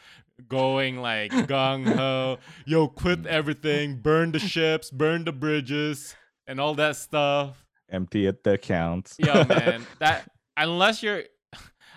going 0.48 1.00
like 1.02 1.30
gung 1.52 1.86
ho. 1.86 2.38
Yo, 2.64 2.88
quit 2.88 3.22
Mm. 3.22 3.26
everything, 3.26 3.96
burn 4.00 4.32
the 4.32 4.38
ships, 4.38 4.90
burn 4.90 5.24
the 5.24 5.32
bridges, 5.32 6.16
and 6.46 6.60
all 6.60 6.74
that 6.74 6.96
stuff. 6.96 7.62
empty 7.90 8.26
at 8.26 8.42
the 8.42 8.54
accounts 8.54 9.14
Yo, 9.18 9.44
man, 9.44 9.86
that 10.00 10.28
unless 10.56 11.02
you're, 11.02 11.22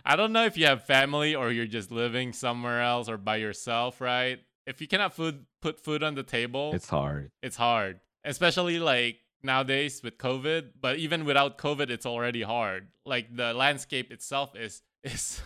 I 0.10 0.16
don't 0.16 0.34
know 0.34 0.46
if 0.46 0.58
you 0.58 0.66
have 0.66 0.84
family 0.86 1.36
or 1.36 1.52
you're 1.52 1.68
just 1.68 1.92
living 1.92 2.34
somewhere 2.34 2.82
else 2.82 3.08
or 3.08 3.18
by 3.18 3.38
yourself, 3.38 4.02
right? 4.02 4.40
If 4.66 4.82
you 4.82 4.88
cannot 4.88 5.14
food 5.14 5.46
put 5.62 5.80
food 5.80 6.02
on 6.04 6.16
the 6.16 6.24
table, 6.24 6.72
it's 6.74 6.90
hard 6.90 7.32
it's 7.44 7.56
hard, 7.58 8.00
especially 8.24 8.80
like 8.80 9.18
nowadays 9.44 10.02
with 10.04 10.18
COVID. 10.18 10.62
But 10.82 10.98
even 10.98 11.26
without 11.26 11.58
COVID, 11.58 11.90
it's 11.90 12.06
already 12.06 12.42
hard. 12.42 12.88
Like 13.06 13.36
the 13.36 13.54
landscape 13.54 14.12
itself 14.12 14.56
is 14.56 14.82
is 15.04 15.42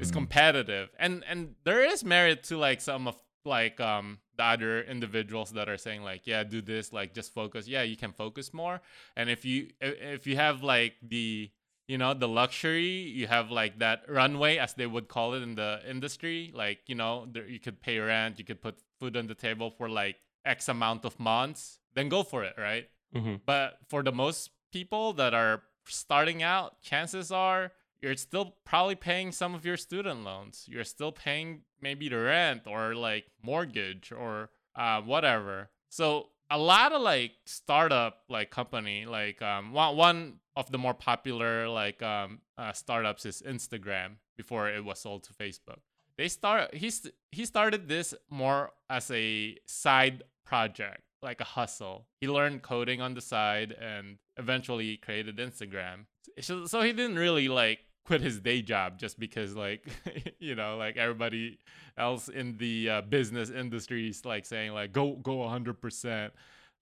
is 0.00 0.10
Mhm. 0.10 0.12
competitive, 0.12 0.90
and 0.98 1.24
and 1.30 1.54
there 1.64 1.82
is 1.92 2.04
merit 2.04 2.44
to 2.44 2.58
like 2.58 2.80
some 2.80 3.08
of 3.08 3.16
like 3.44 3.80
um 3.80 4.18
the 4.36 4.44
other 4.44 4.82
individuals 4.82 5.50
that 5.52 5.68
are 5.68 5.76
saying 5.76 6.02
like 6.02 6.26
yeah 6.26 6.42
do 6.42 6.60
this 6.62 6.92
like 6.92 7.12
just 7.14 7.32
focus 7.34 7.68
yeah 7.68 7.82
you 7.82 7.96
can 7.96 8.12
focus 8.12 8.54
more 8.54 8.80
and 9.16 9.28
if 9.28 9.44
you 9.44 9.68
if 9.80 10.26
you 10.26 10.34
have 10.36 10.62
like 10.62 10.94
the 11.02 11.50
you 11.86 11.98
know 11.98 12.14
the 12.14 12.28
luxury 12.28 12.86
you 13.18 13.26
have 13.26 13.50
like 13.50 13.78
that 13.78 14.02
runway 14.08 14.56
as 14.56 14.74
they 14.74 14.86
would 14.86 15.08
call 15.08 15.34
it 15.34 15.42
in 15.42 15.54
the 15.54 15.80
industry 15.88 16.50
like 16.54 16.78
you 16.86 16.94
know 16.94 17.26
there, 17.32 17.46
you 17.46 17.60
could 17.60 17.80
pay 17.82 17.98
rent 17.98 18.38
you 18.38 18.44
could 18.44 18.60
put 18.62 18.78
food 18.98 19.16
on 19.16 19.26
the 19.26 19.34
table 19.34 19.70
for 19.70 19.88
like 19.88 20.16
x 20.44 20.68
amount 20.68 21.04
of 21.04 21.18
months 21.18 21.78
then 21.94 22.08
go 22.08 22.22
for 22.22 22.42
it 22.44 22.54
right? 22.58 22.88
Mhm. 23.14 23.40
but 23.46 23.78
for 23.88 24.02
the 24.02 24.12
most 24.12 24.50
people 24.72 25.12
that 25.12 25.34
are 25.34 25.62
starting 25.86 26.42
out 26.42 26.80
chances 26.80 27.30
are 27.30 27.72
you're 28.04 28.16
still 28.16 28.56
probably 28.64 28.94
paying 28.94 29.32
some 29.32 29.54
of 29.54 29.64
your 29.64 29.78
student 29.78 30.24
loans. 30.24 30.66
You're 30.68 30.84
still 30.84 31.10
paying 31.10 31.62
maybe 31.80 32.10
the 32.10 32.18
rent 32.18 32.66
or 32.66 32.94
like 32.94 33.24
mortgage 33.42 34.12
or 34.12 34.50
uh, 34.76 35.00
whatever. 35.00 35.70
So 35.88 36.28
a 36.50 36.58
lot 36.58 36.92
of 36.92 37.02
like 37.02 37.32
startup 37.46 38.22
like 38.28 38.50
company 38.50 39.06
like 39.06 39.40
um 39.42 39.72
one, 39.72 39.96
one 39.96 40.34
of 40.56 40.70
the 40.70 40.78
more 40.78 40.94
popular 40.94 41.68
like 41.68 42.02
um 42.02 42.40
uh, 42.58 42.72
startups 42.72 43.26
is 43.26 43.42
instagram 43.46 44.16
before 44.36 44.68
it 44.68 44.84
was 44.84 45.00
sold 45.00 45.24
to 45.24 45.32
facebook. 45.32 45.78
They 46.16 46.28
start 46.28 46.74
he's 46.74 47.08
he 47.32 47.44
started 47.44 47.88
this 47.88 48.14
more 48.30 48.72
as 48.88 49.10
a 49.10 49.56
side 49.66 50.22
project 50.44 51.02
like 51.22 51.40
a 51.40 51.44
hustle. 51.44 52.06
He 52.20 52.28
learned 52.28 52.62
coding 52.62 53.00
on 53.00 53.14
the 53.14 53.20
side 53.20 53.72
and 53.72 54.18
eventually 54.36 54.98
created 54.98 55.38
instagram. 55.38 56.06
So, 56.40 56.66
so 56.66 56.82
he 56.82 56.92
didn't 56.92 57.16
really 57.16 57.48
like 57.48 57.80
quit 58.04 58.20
his 58.20 58.40
day 58.40 58.60
job 58.62 58.98
just 58.98 59.18
because 59.18 59.54
like 59.56 59.86
you 60.38 60.54
know 60.54 60.76
like 60.76 60.96
everybody 60.96 61.58
else 61.96 62.28
in 62.28 62.56
the 62.58 62.90
uh, 62.90 63.00
business 63.02 63.50
industry 63.50 64.08
is 64.08 64.24
like 64.24 64.44
saying 64.44 64.72
like 64.72 64.92
go 64.92 65.16
go 65.16 65.36
100% 65.38 66.30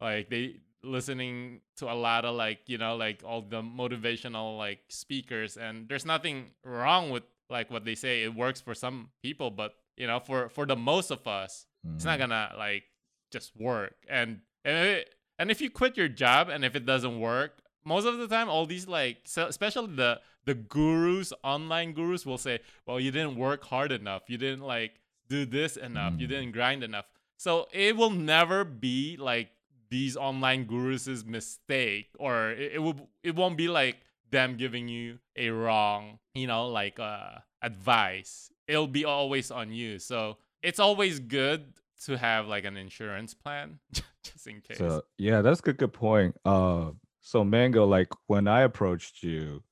like 0.00 0.28
they 0.30 0.56
listening 0.84 1.60
to 1.76 1.90
a 1.90 1.94
lot 1.94 2.24
of 2.24 2.34
like 2.34 2.58
you 2.66 2.76
know 2.76 2.96
like 2.96 3.22
all 3.24 3.40
the 3.42 3.62
motivational 3.62 4.58
like 4.58 4.80
speakers 4.88 5.56
and 5.56 5.88
there's 5.88 6.04
nothing 6.04 6.50
wrong 6.64 7.10
with 7.10 7.22
like 7.50 7.70
what 7.70 7.84
they 7.84 7.94
say. 7.94 8.22
It 8.24 8.34
works 8.34 8.60
for 8.60 8.74
some 8.74 9.10
people 9.22 9.50
but 9.50 9.74
you 9.96 10.06
know 10.06 10.18
for 10.18 10.48
for 10.48 10.66
the 10.66 10.76
most 10.76 11.10
of 11.10 11.26
us 11.26 11.66
it's 11.94 12.04
not 12.04 12.16
Mhm. 12.16 12.22
gonna 12.22 12.52
like 12.58 12.84
just 13.30 13.54
work. 13.56 13.94
And 14.08 14.40
and, 14.64 14.76
it, 14.88 15.14
and 15.38 15.50
if 15.50 15.60
you 15.60 15.70
quit 15.70 15.96
your 15.96 16.08
job 16.08 16.48
and 16.48 16.64
if 16.64 16.74
it 16.76 16.84
doesn't 16.86 17.18
work 17.20 17.61
most 17.84 18.06
of 18.06 18.18
the 18.18 18.28
time 18.28 18.48
all 18.48 18.66
these 18.66 18.86
like 18.88 19.18
so 19.24 19.46
especially 19.46 19.94
the 19.94 20.20
the 20.44 20.54
gurus 20.54 21.32
online 21.44 21.92
gurus 21.92 22.26
will 22.26 22.38
say 22.38 22.58
well 22.86 22.98
you 23.00 23.10
didn't 23.10 23.36
work 23.36 23.64
hard 23.64 23.92
enough. 23.92 24.22
You 24.28 24.38
didn't 24.38 24.62
like 24.64 24.92
do 25.28 25.44
this 25.46 25.76
enough. 25.76 26.14
You 26.18 26.26
Mm. 26.26 26.30
didn't 26.30 26.52
grind 26.52 26.82
enough. 26.84 27.06
So 27.36 27.68
it 27.72 27.96
will 27.96 28.10
never 28.10 28.64
be 28.64 29.16
like 29.16 29.50
these 29.90 30.16
online 30.16 30.64
gurus' 30.64 31.24
mistake 31.24 32.08
or 32.18 32.50
it, 32.50 32.72
it 32.74 32.78
will 32.78 33.08
it 33.22 33.34
won't 33.36 33.56
be 33.56 33.68
like 33.68 33.96
them 34.30 34.56
giving 34.56 34.88
you 34.88 35.18
a 35.36 35.50
wrong 35.50 36.18
you 36.34 36.46
know 36.46 36.68
like 36.68 36.98
uh 36.98 37.38
advice. 37.62 38.50
It'll 38.68 38.86
be 38.86 39.04
always 39.04 39.50
on 39.50 39.72
you. 39.72 39.98
So 39.98 40.38
it's 40.62 40.78
always 40.78 41.18
good 41.20 41.74
to 42.04 42.16
have 42.18 42.46
like 42.46 42.64
an 42.64 42.76
insurance 42.76 43.34
plan 43.34 43.78
just 44.22 44.46
in 44.46 44.60
case. 44.60 44.78
So 44.78 45.02
yeah, 45.18 45.42
that's 45.42 45.60
a 45.60 45.62
good, 45.62 45.78
good 45.78 45.92
point. 45.92 46.36
Uh, 46.44 46.92
so 47.22 47.44
Mango, 47.44 47.86
like 47.86 48.08
when 48.28 48.48
I 48.48 48.62
approached 48.62 49.22
you, 49.24 49.64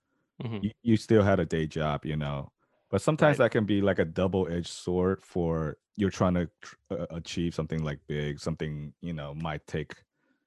Mhm. 0.42 0.62
you, 0.62 0.73
you 0.83 0.97
still 0.97 1.23
had 1.23 1.40
a 1.40 1.47
day 1.47 1.66
job, 1.66 2.04
you 2.07 2.16
know, 2.16 2.52
but 2.90 3.02
sometimes 3.02 3.37
Right. 3.37 3.38
that 3.38 3.52
can 3.52 3.66
be 3.66 3.80
like 3.83 3.99
a 3.99 4.04
double-edged 4.04 4.69
sword 4.69 5.23
for 5.23 5.78
you're 5.97 6.11
trying 6.11 6.35
to 6.35 6.50
uh, 6.90 7.07
achieve 7.11 7.54
something 7.54 7.83
like 7.85 8.00
big, 8.09 8.40
something 8.40 8.95
you 9.02 9.12
know 9.14 9.35
might 9.35 9.66
take, 9.66 10.04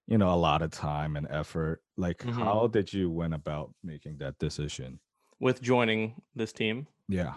you 0.08 0.18
know, 0.18 0.34
a 0.34 0.38
lot 0.38 0.62
of 0.62 0.72
time 0.72 1.16
and 1.18 1.28
effort. 1.30 1.84
Like, 1.98 2.24
Mhm. 2.24 2.64
how 2.64 2.68
did 2.68 2.94
you 2.94 3.12
went 3.12 3.34
about 3.36 3.74
making 3.84 4.18
that 4.20 4.40
decision? 4.40 5.00
With 5.40 5.62
joining 5.62 6.24
this 6.34 6.52
team, 6.52 6.88
Yeah. 7.08 7.36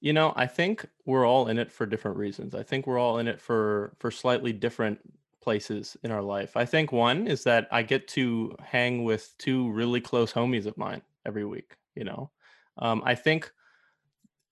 You 0.00 0.12
know, 0.12 0.32
I 0.34 0.46
think 0.46 0.86
we're 1.04 1.26
all 1.26 1.46
in 1.48 1.58
it 1.58 1.70
for 1.70 1.84
different 1.86 2.16
reasons. 2.16 2.54
I 2.54 2.62
think 2.62 2.86
we're 2.86 2.98
all 2.98 3.18
in 3.18 3.28
it 3.28 3.40
for 3.40 3.94
for 3.98 4.10
slightly 4.10 4.52
different 4.52 5.00
places 5.40 5.96
in 6.02 6.10
our 6.10 6.22
life. 6.22 6.56
I 6.56 6.64
think 6.64 6.92
one 6.92 7.26
is 7.26 7.44
that 7.44 7.68
I 7.70 7.82
get 7.82 8.08
to 8.08 8.54
hang 8.62 9.04
with 9.04 9.34
two 9.38 9.70
really 9.70 10.00
close 10.00 10.32
homies 10.32 10.66
of 10.66 10.76
mine 10.76 11.02
every 11.26 11.44
week, 11.44 11.76
you 11.94 12.04
know. 12.04 12.30
Um, 12.78 13.02
I 13.04 13.14
think 13.14 13.50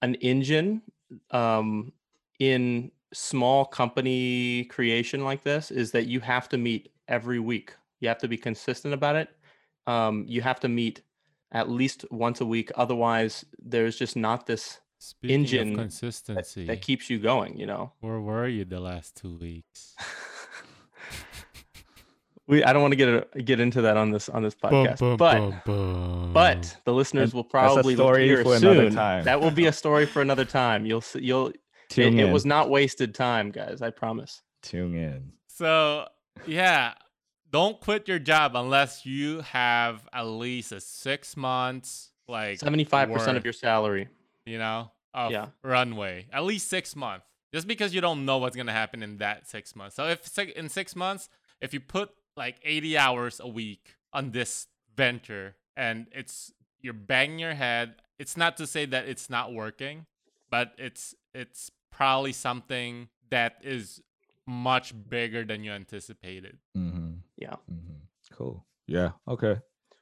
an 0.03 0.15
engine 0.17 0.83
um, 1.31 1.93
in 2.39 2.91
small 3.13 3.65
company 3.65 4.65
creation 4.65 5.25
like 5.25 5.43
this 5.43 5.71
is 5.71 5.93
that 5.93 6.07
you 6.07 6.21
have 6.21 6.49
to 6.51 6.59
meet 6.59 6.93
every 7.09 7.39
week. 7.39 7.75
You 8.01 8.09
have 8.09 8.19
to 8.19 8.29
be 8.29 8.37
consistent 8.37 8.95
about 8.95 9.17
it. 9.17 9.29
Um, 9.87 10.25
you 10.29 10.43
have 10.43 10.61
to 10.61 10.69
meet 10.69 11.03
at 11.53 11.71
least 11.71 12.05
once 12.11 12.41
a 12.41 12.47
week. 12.47 12.71
Otherwise, 12.77 13.45
there's 13.59 13.97
just 13.97 14.17
not 14.17 14.47
this 14.47 14.81
Speaking 15.01 15.41
engine 15.41 15.69
of 15.71 15.77
that, 15.77 15.83
consistency 15.83 16.67
that 16.67 16.83
keeps 16.83 17.09
you 17.09 17.21
going, 17.21 17.57
you 17.57 17.67
know. 17.67 17.93
where 18.01 18.21
were 18.21 18.49
you 18.49 18.65
the 18.65 18.81
last 18.81 19.17
two 19.17 19.37
weeks 19.37 19.95
we 22.49 22.65
I 22.65 22.73
don't 22.73 22.83
want 22.83 22.93
to 22.93 22.97
get 22.97 23.09
a, 23.09 23.43
get 23.43 23.61
into 23.61 23.83
that 23.83 23.97
on 23.97 24.11
this 24.11 24.29
on 24.29 24.43
this 24.43 24.55
podcast, 24.55 25.17
but 25.19 25.65
but 26.33 26.77
the 26.85 26.93
listeners 26.93 27.31
And 27.31 27.35
will 27.35 27.45
probably 27.45 27.95
hear 27.95 28.43
for 28.43 28.57
another 28.57 28.85
soon. 28.89 28.95
time. 28.95 29.25
That 29.25 29.41
will 29.41 29.51
be 29.51 29.67
a 29.67 29.73
story 29.73 30.07
for 30.07 30.23
another 30.23 30.45
time. 30.45 30.87
You'll 30.87 31.01
see, 31.01 31.21
you'll 31.21 31.49
it, 31.49 31.61
Tune 31.89 32.19
it 32.19 32.27
in. 32.27 32.33
was 32.33 32.45
not 32.45 32.69
wasted 32.71 33.15
time, 33.15 33.51
guys. 33.51 33.81
I 33.83 33.91
promise. 33.91 34.43
Tune 34.63 34.95
in. 34.95 35.33
So 35.47 36.07
yeah, 36.47 36.95
don't 37.51 37.81
quit 37.81 38.09
your 38.09 38.19
job 38.19 38.53
unless 38.57 39.07
you 39.07 39.41
have 39.43 40.07
at 40.13 40.23
least 40.23 40.73
a 40.73 40.81
six 40.81 41.37
months 41.37 42.11
like 42.29 42.59
Seventy 42.61 42.85
five 42.85 43.11
percent 43.11 43.37
of 43.37 43.45
your 43.45 43.53
salary. 43.55 44.09
you 44.47 44.59
know 44.59 44.91
of 45.15 45.31
Yeah. 45.33 45.47
runway 45.63 46.27
at 46.33 46.45
least 46.45 46.69
six 46.69 46.95
months 46.95 47.25
just 47.53 47.67
because 47.67 47.95
you 47.95 48.01
don't 48.03 48.27
know 48.27 48.37
what's 48.39 48.55
gonna 48.57 48.73
happen 48.73 49.03
in 49.03 49.17
that 49.19 49.49
six 49.49 49.75
months. 49.75 49.97
So 49.97 50.07
if 50.09 50.39
in 50.39 50.69
six 50.69 50.95
months 50.95 51.29
if 51.63 51.73
you 51.73 51.81
put 51.81 52.11
like 52.39 52.57
eighty 52.65 52.97
hours 52.97 53.41
a 53.41 53.49
week 53.49 53.97
on 54.13 54.31
this 54.31 54.69
venture 54.97 55.55
and 55.77 56.07
it's 56.13 56.53
you're 56.81 56.95
banging 56.95 57.39
your 57.41 57.55
head, 57.55 57.97
it's 58.19 58.37
not 58.37 58.57
to 58.57 58.67
say 58.67 58.85
that 58.87 59.07
it's 59.09 59.29
not 59.29 59.53
working, 59.53 60.07
but 60.51 60.73
it's 60.79 61.15
it's 61.35 61.71
probably 61.91 62.33
something 62.33 63.09
that 63.31 63.57
is 63.63 64.01
much 64.47 64.95
bigger 65.11 65.45
than 65.45 65.63
you 65.65 65.73
anticipated. 65.73 66.57
Mm-hmm. 66.77 67.11
Yeah. 67.37 67.57
Mm-hmm. 67.71 67.99
Cool. 68.33 68.65
Yeah. 68.87 69.11
Okay. 69.27 69.57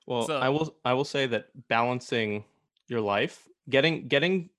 Well, 0.07 0.27
So- 0.27 0.39
I 0.39 0.49
will 0.51 0.77
I 0.85 0.93
will 0.93 1.05
say 1.05 1.27
that 1.27 1.49
balancing 1.69 2.45
your 2.89 3.01
life, 3.01 3.49
getting 3.69 4.07
getting 4.09 4.51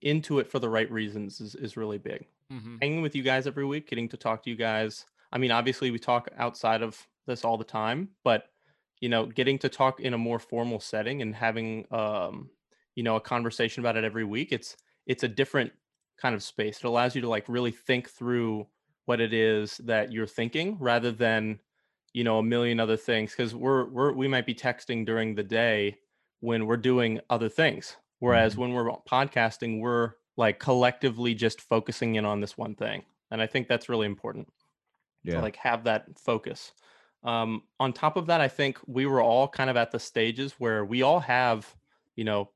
into 0.00 0.38
it 0.40 0.50
for 0.50 0.58
the 0.58 0.68
right 0.68 0.90
reasons 0.90 1.40
is, 1.40 1.54
is 1.54 1.76
really 1.76 1.98
big. 1.98 2.26
hmm 2.50 2.76
Hanging 2.80 3.02
with 3.02 3.14
you 3.14 3.22
guys 3.22 3.46
every 3.46 3.64
week, 3.66 3.88
getting 3.88 4.08
to 4.08 4.16
talk 4.16 4.42
to 4.44 4.50
you 4.50 4.56
guys. 4.56 5.04
I 5.32 5.38
mean, 5.38 5.50
obviously 5.50 5.90
we 5.90 5.98
talk 5.98 6.28
outside 6.36 6.82
of 6.82 7.06
this 7.26 7.44
all 7.44 7.56
the 7.58 7.64
time, 7.64 8.10
but 8.24 8.50
you 9.00 9.08
know, 9.08 9.26
getting 9.26 9.58
to 9.60 9.68
talk 9.68 10.00
in 10.00 10.14
a 10.14 10.18
more 10.18 10.38
formal 10.38 10.80
setting 10.80 11.22
and 11.22 11.34
having 11.34 11.86
um, 11.92 12.50
you 12.94 13.02
know, 13.04 13.16
a 13.16 13.20
conversation 13.20 13.80
about 13.82 13.96
it 13.96 14.04
every 14.04 14.24
week, 14.24 14.52
it's 14.52 14.76
it's 15.06 15.22
a 15.22 15.28
different 15.28 15.72
kind 16.20 16.34
of 16.34 16.42
space. 16.42 16.78
It 16.78 16.84
allows 16.84 17.14
you 17.14 17.22
to 17.22 17.28
like 17.28 17.48
really 17.48 17.70
think 17.70 18.10
through 18.10 18.66
what 19.04 19.20
it 19.20 19.32
is 19.32 19.76
that 19.78 20.12
you're 20.12 20.26
thinking 20.26 20.76
rather 20.78 21.12
than 21.12 21.60
you 22.12 22.24
know 22.24 22.38
a 22.38 22.42
million 22.42 22.80
other 22.80 22.96
things 22.96 23.32
because 23.32 23.54
we're 23.54 23.86
we're 23.88 24.12
we 24.12 24.28
might 24.28 24.46
be 24.46 24.54
texting 24.54 25.04
during 25.06 25.34
the 25.34 25.42
day 25.42 25.98
when 26.40 26.66
we're 26.66 26.76
doing 26.76 27.20
other 27.30 27.48
things 27.48 27.96
whereas 28.18 28.54
Mhm. 28.54 28.58
when 28.58 28.72
we're 28.72 28.90
podcasting 29.08 29.80
we're 29.80 30.14
like 30.36 30.58
collectively 30.58 31.34
just 31.34 31.60
focusing 31.60 32.14
in 32.16 32.24
on 32.24 32.40
this 32.40 32.56
one 32.56 32.74
thing 32.74 33.04
and 33.30 33.42
i 33.42 33.46
think 33.46 33.68
that's 33.68 33.88
really 33.88 34.06
important 34.06 34.48
Yeah. 35.28 35.36
to 35.36 35.42
like 35.42 35.56
have 35.56 35.84
that 35.84 36.06
focus 36.18 36.72
um 37.24 37.62
on 37.80 37.92
top 37.92 38.16
of 38.16 38.26
that 38.26 38.40
i 38.40 38.48
think 38.48 38.78
we 38.86 39.06
were 39.06 39.20
all 39.20 39.48
kind 39.48 39.68
of 39.68 39.76
at 39.76 39.90
the 39.90 39.98
stages 39.98 40.54
where 40.58 40.84
we 40.84 41.02
all 41.02 41.20
have 41.20 41.66
you 42.16 42.24
know 42.24 42.50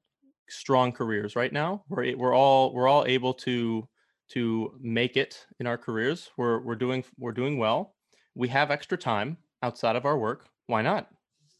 strong 0.49 0.93
careers 0.93 1.35
right 1.37 1.53
now 1.53 1.83
we're 1.89 2.17
we're 2.17 2.35
all 2.35 2.73
we're 2.73 2.89
all 2.89 3.05
able 3.07 3.35
to 3.35 3.89
to 4.29 4.73
make 4.81 5.17
it 5.17 5.47
in 5.59 5.67
our 5.67 5.79
careers 5.79 6.31
we're 6.37 6.61
we're 6.61 6.77
doing 6.77 7.05
we're 7.19 7.33
doing 7.33 7.59
well 7.59 7.95
we 8.35 8.49
have 8.49 8.71
extra 8.71 8.97
time 8.97 9.37
outside 9.63 9.97
of 9.97 10.05
our 10.05 10.19
work 10.19 10.49
why 10.67 10.83
not 10.83 11.09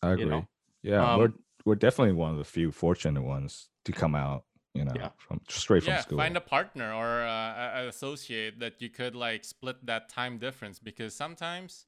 I 0.03 0.13
agree. 0.13 0.25
you 0.25 0.31
know 0.31 0.47
yeah. 0.83 1.17
we're 1.17 1.27
um, 1.27 1.35
we're 1.65 1.75
definitely 1.75 2.15
one 2.15 2.33
of 2.33 2.39
the 2.39 2.45
few 2.45 2.73
fortunate 2.73 3.23
ones 3.23 3.69
to 3.85 3.93
come 3.93 4.15
out, 4.15 4.45
you 4.75 4.85
know, 4.85 4.93
Yeah. 4.97 5.11
from 5.19 5.41
straight 5.49 5.83
from 5.85 5.95
yeah, 5.95 6.01
school. 6.01 6.19
find 6.19 6.37
a 6.37 6.41
partner 6.41 6.93
or 6.93 7.23
uh, 7.23 7.55
a- 7.65 7.85
a 7.85 7.89
associate 7.89 8.59
that 8.61 8.81
you 8.81 8.89
could 8.89 9.15
like 9.15 9.45
split 9.45 9.85
that 9.87 10.09
time 10.09 10.39
difference 10.39 10.79
because 10.79 11.15
sometimes 11.15 11.87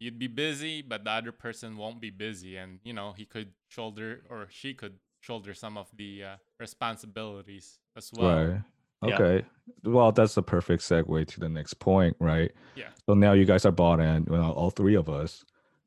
you'd 0.00 0.18
be 0.18 0.26
busy, 0.26 0.82
but 0.82 1.04
the 1.04 1.10
other 1.10 1.32
person 1.32 1.76
won't 1.76 2.00
be 2.00 2.10
busy, 2.10 2.56
and 2.56 2.80
you 2.84 2.92
know 2.92 3.12
he 3.12 3.24
could 3.24 3.52
shoulder 3.68 4.22
or 4.28 4.46
she 4.50 4.74
could 4.74 4.98
shoulder 5.20 5.54
some 5.54 5.78
of 5.78 5.88
the 5.96 6.22
uh, 6.24 6.36
responsibilities 6.60 7.78
as 7.96 8.10
well. 8.12 8.46
Right. 8.46 8.60
Yeah. 9.06 9.14
Okay. 9.14 9.46
Well, 9.84 10.12
that's 10.12 10.36
a 10.36 10.42
perfect 10.42 10.82
segue 10.82 11.26
to 11.28 11.40
the 11.40 11.48
next 11.48 11.74
point, 11.74 12.16
right? 12.20 12.50
Yeah. 12.74 12.88
So 13.06 13.14
now 13.14 13.32
you 13.32 13.44
guys 13.44 13.64
are 13.66 13.72
bought 13.72 14.00
in, 14.00 14.24
well, 14.28 14.52
all 14.52 14.70
three 14.70 14.94
of 14.94 15.08
us. 15.08 15.44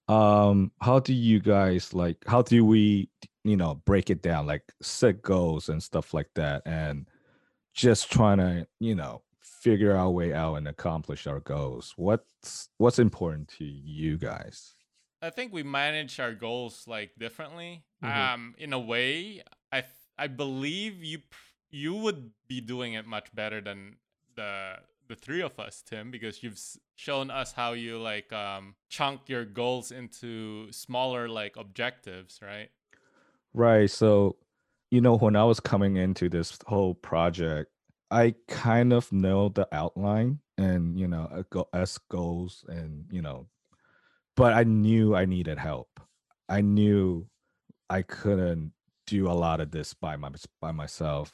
Um, 0.08 0.72
how 0.82 1.00
do 1.00 1.13
you 1.13 1.39
guys 1.39 1.94
like 1.94 2.18
how 2.27 2.42
do 2.42 2.63
we, 2.63 3.10
you 3.48 3.58
know, 3.58 3.75
break 3.86 4.10
it 4.10 4.22
down, 4.22 4.46
like 4.46 4.63
set 4.82 5.22
goals 5.22 5.70
and 5.70 5.82
stuff 5.82 6.13
like 6.13 6.30
that, 6.36 6.63
and 6.66 7.08
just 7.74 8.12
trying 8.12 8.38
to, 8.38 8.68
you 8.80 8.96
know, 8.96 9.22
figure 9.39 9.96
our 9.96 10.10
way 10.10 10.34
out 10.34 10.56
and 10.56 10.68
accomplish 10.68 11.27
our 11.27 11.39
goals? 11.39 11.94
What's 11.98 12.70
what's 12.77 13.00
important 13.00 13.48
to 13.58 13.66
you 13.66 14.18
guys? 14.18 14.74
I 15.22 15.30
think 15.30 15.51
we 15.51 15.63
manage 15.63 16.20
our 16.20 16.34
goals 16.34 16.86
like 16.88 17.12
differently. 17.18 17.84
Mhm. 18.04 18.34
Um, 18.34 18.56
in 18.58 18.74
a 18.74 18.80
way, 18.80 19.44
I 19.72 19.82
th- 19.82 19.94
I 20.18 20.27
believe 20.27 21.04
you 21.04 21.20
you 21.70 21.94
would 21.96 22.32
be 22.48 22.62
doing 22.62 22.94
it 22.94 23.06
much 23.06 23.34
better 23.34 23.62
than 23.62 23.98
the 24.36 24.80
the 25.08 25.16
three 25.16 25.42
of 25.42 25.60
us, 25.60 25.82
Tim, 25.82 26.12
because 26.12 26.44
you've 26.44 26.60
shown 26.96 27.32
us 27.32 27.54
how 27.54 27.74
you 27.74 27.98
like 27.98 28.32
um 28.34 28.75
chunk 28.89 29.27
your 29.30 29.46
goals 29.46 29.92
into 29.92 30.72
smaller 30.72 31.27
like 31.27 31.56
objectives, 31.58 32.39
right? 32.42 32.70
Right. 33.58 33.90
So, 33.90 34.38
you 34.92 35.02
know, 35.02 35.18
when 35.18 35.36
I 35.36 35.44
was 35.44 35.60
coming 35.60 35.96
into 35.98 36.30
this 36.30 36.60
whole 36.68 36.94
project, 36.94 37.72
I 38.12 38.36
kind 38.48 38.94
of 38.94 39.12
know 39.12 39.50
the 39.50 39.68
outline 39.72 40.42
and, 40.60 41.00
you 41.00 41.08
know, 41.08 41.44
as 41.74 41.98
goals 42.10 42.64
and, 42.68 43.06
you 43.12 43.22
know, 43.24 43.48
but 44.36 44.54
I 44.54 44.64
knew 44.64 45.16
I 45.16 45.26
needed 45.26 45.60
help. 45.60 45.90
I 46.50 46.62
knew 46.62 47.28
I 47.90 48.04
couldn't 48.04 48.74
do 49.08 49.28
a 49.30 49.34
lot 49.34 49.62
of 49.62 49.72
this 49.72 49.94
by 49.94 50.18
my 50.18 50.32
by 50.62 50.72
myself. 50.72 51.34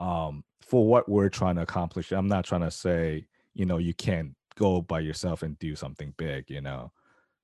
Um, 0.00 0.44
for 0.62 0.86
what 0.86 1.08
we're 1.08 1.30
trying 1.30 1.56
to 1.56 1.62
accomplish, 1.62 2.12
I'm 2.12 2.28
not 2.28 2.44
trying 2.46 2.62
to 2.62 2.70
say, 2.70 3.26
you 3.54 3.66
know, 3.66 3.78
you 3.78 3.94
can't 3.94 4.34
go 4.56 4.82
by 4.82 5.00
yourself 5.00 5.42
and 5.42 5.58
do 5.60 5.76
something 5.76 6.14
big, 6.18 6.50
you 6.50 6.62
know, 6.62 6.92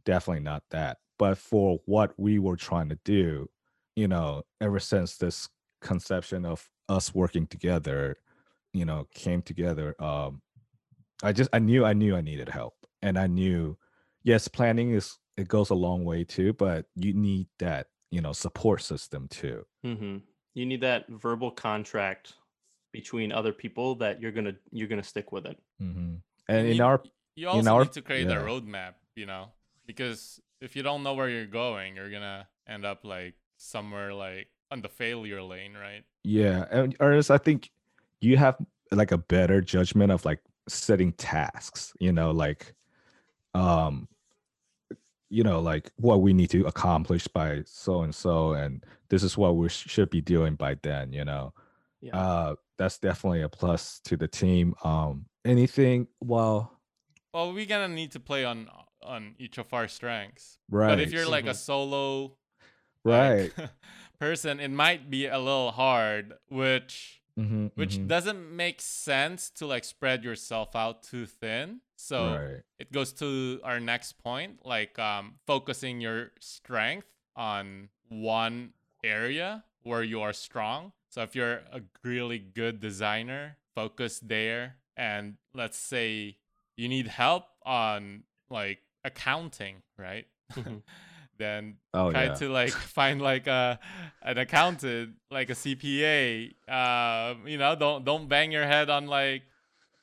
definitely 0.04 0.42
not 0.44 0.64
that. 0.71 0.99
But 1.18 1.38
for 1.38 1.80
what 1.87 2.14
we 2.18 2.38
were 2.38 2.56
trying 2.56 2.90
to 2.90 2.99
do, 3.04 3.49
you 3.96 4.08
know, 4.08 4.42
ever 4.60 4.78
since 4.80 5.16
this 5.16 5.48
conception 5.80 6.44
of 6.44 6.68
us 6.88 7.14
working 7.14 7.46
together, 7.46 8.16
you 8.72 8.84
know, 8.84 9.06
came 9.14 9.42
together, 9.42 9.94
um, 10.02 10.42
I 11.22 11.32
just 11.32 11.50
I 11.52 11.58
knew 11.58 11.84
I 11.84 11.92
knew 11.92 12.16
I 12.16 12.20
needed 12.20 12.48
help. 12.48 12.74
And 13.02 13.18
I 13.18 13.26
knew, 13.26 13.76
yes, 14.22 14.48
planning 14.48 14.90
is 14.90 15.18
it 15.36 15.48
goes 15.48 15.70
a 15.70 15.74
long 15.74 16.04
way 16.04 16.24
too, 16.24 16.52
but 16.54 16.86
you 16.96 17.12
need 17.12 17.48
that, 17.58 17.88
you 18.10 18.20
know, 18.20 18.32
support 18.32 18.82
system 18.82 19.28
too. 19.28 19.64
hmm 19.82 20.18
You 20.54 20.66
need 20.66 20.80
that 20.82 21.06
verbal 21.08 21.50
contract 21.50 22.34
between 22.92 23.32
other 23.32 23.52
people 23.52 23.96
that 23.96 24.20
you're 24.20 24.32
gonna 24.32 24.54
you're 24.70 24.88
gonna 24.88 25.02
stick 25.02 25.32
with 25.32 25.46
it. 25.46 25.58
hmm 25.78 26.14
You 26.14 26.22
And 26.48 26.66
in 26.66 26.72
need- 26.74 26.80
our 26.80 27.02
you 27.36 27.48
also 27.48 27.70
our- 27.70 27.84
need 27.84 27.92
to 27.92 28.02
create 28.02 28.28
a 28.28 28.34
roadmap, 28.36 28.94
you 29.16 29.26
know, 29.26 29.52
because 29.86 30.40
if 30.60 30.76
you 30.76 30.82
don't 30.82 31.02
know 31.02 31.14
where 31.14 31.28
you're 31.28 31.46
going, 31.46 31.96
you're 31.96 32.10
gonna 32.10 32.48
end 32.68 32.84
up 32.84 33.04
like 33.04 33.34
somewhere 33.64 34.12
like 34.14 34.49
on 34.71 34.83
the 34.83 34.88
failure 34.88 35.42
lane, 35.42 35.75
right? 35.75 36.04
Yeah, 36.23 36.66
and 36.71 36.97
Ernest, 37.00 37.30
I 37.30 37.38
think 37.38 37.71
you 38.21 38.37
have 38.37 38.56
like 38.90 39.12
a 39.12 39.18
better 39.18 39.61
judgment 39.61 40.12
of 40.12 40.25
like 40.25 40.40
setting 40.68 41.12
tasks, 41.12 41.92
you 42.00 42.12
know, 42.12 42.30
like 42.30 42.75
um 43.54 44.09
you 45.30 45.42
know, 45.42 45.61
like 45.61 45.90
what 45.97 46.21
we 46.21 46.33
need 46.33 46.50
to 46.50 46.66
accomplish 46.66 47.26
by 47.26 47.62
so 47.66 48.02
and 48.02 48.14
so 48.14 48.52
and 48.52 48.85
this 49.09 49.23
is 49.23 49.37
what 49.37 49.56
we 49.56 49.68
sh- 49.68 49.88
should 49.88 50.11
be 50.11 50.21
doing 50.21 50.54
by 50.54 50.76
then, 50.83 51.12
you 51.12 51.25
know. 51.25 51.52
Yeah. 52.00 52.16
Uh 52.18 52.54
that's 52.78 52.99
definitely 52.99 53.42
a 53.42 53.49
plus 53.49 54.00
to 54.04 54.16
the 54.16 54.28
team. 54.28 54.75
Um 54.85 55.26
anything 55.44 56.06
well, 56.21 56.73
Well, 57.33 57.52
we're 57.52 57.66
gonna 57.66 57.88
need 57.94 58.12
to 58.12 58.21
play 58.21 58.44
on 58.44 58.68
on 59.02 59.35
each 59.38 59.59
of 59.59 59.73
our 59.75 59.88
strengths. 59.88 60.59
right. 60.71 60.88
But 60.88 61.00
if 61.00 61.12
you're 61.12 61.28
like 61.28 61.47
a 61.47 61.50
Mhm. 61.50 61.56
solo 61.56 62.37
right. 63.04 63.52
like, 63.58 63.70
person, 64.20 64.61
it 64.61 64.70
might 64.70 65.11
be 65.11 65.26
a 65.26 65.38
little 65.38 65.73
hard, 65.73 66.34
which 66.49 67.20
Mhm, 67.38 67.70
which 67.75 67.99
mhm. 67.99 68.06
doesn't 68.06 68.54
make 68.54 68.80
sense 68.80 69.50
to 69.50 69.66
like 69.66 69.84
spread 69.84 70.25
yourself 70.25 70.75
out 70.76 71.02
too 71.02 71.26
thin. 71.26 71.80
So 71.96 72.42
right. 72.42 72.62
it 72.78 72.92
goes 72.92 73.12
to 73.14 73.61
our 73.64 73.80
next 73.80 74.12
point, 74.23 74.64
like 74.64 74.99
um, 74.99 75.34
focusing 75.46 76.00
your 76.00 76.32
strength 76.40 77.06
on 77.37 77.88
one 78.08 78.73
area 79.02 79.64
where 79.82 80.02
you 80.02 80.20
are 80.20 80.32
strong. 80.32 80.92
So 81.11 81.23
if 81.23 81.34
you're 81.34 81.62
a 81.73 81.82
really 82.02 82.38
good 82.38 82.80
designer, 82.80 83.56
focus 83.75 84.20
there. 84.20 84.76
And 84.96 85.37
let's 85.54 85.76
say 85.76 86.37
you 86.76 86.88
need 86.88 87.08
help 87.08 87.44
on 87.64 88.25
like 88.50 88.78
accounting, 89.04 89.82
right? 89.99 90.26
Then 91.38 91.76
Oh 91.92 92.10
try 92.10 92.24
yeah. 92.24 92.34
to 92.34 92.48
like 92.48 92.70
find 92.98 93.20
like 93.20 93.46
a 93.46 93.78
an 94.22 94.38
accountant 94.38 95.14
like 95.30 95.50
a 95.50 95.54
cpa 95.54 96.52
um 96.68 97.46
you 97.46 97.58
know 97.58 97.74
don't 97.76 98.04
don't 98.04 98.28
bang 98.28 98.52
your 98.52 98.64
head 98.66 98.88
on 98.90 99.06
like 99.06 99.42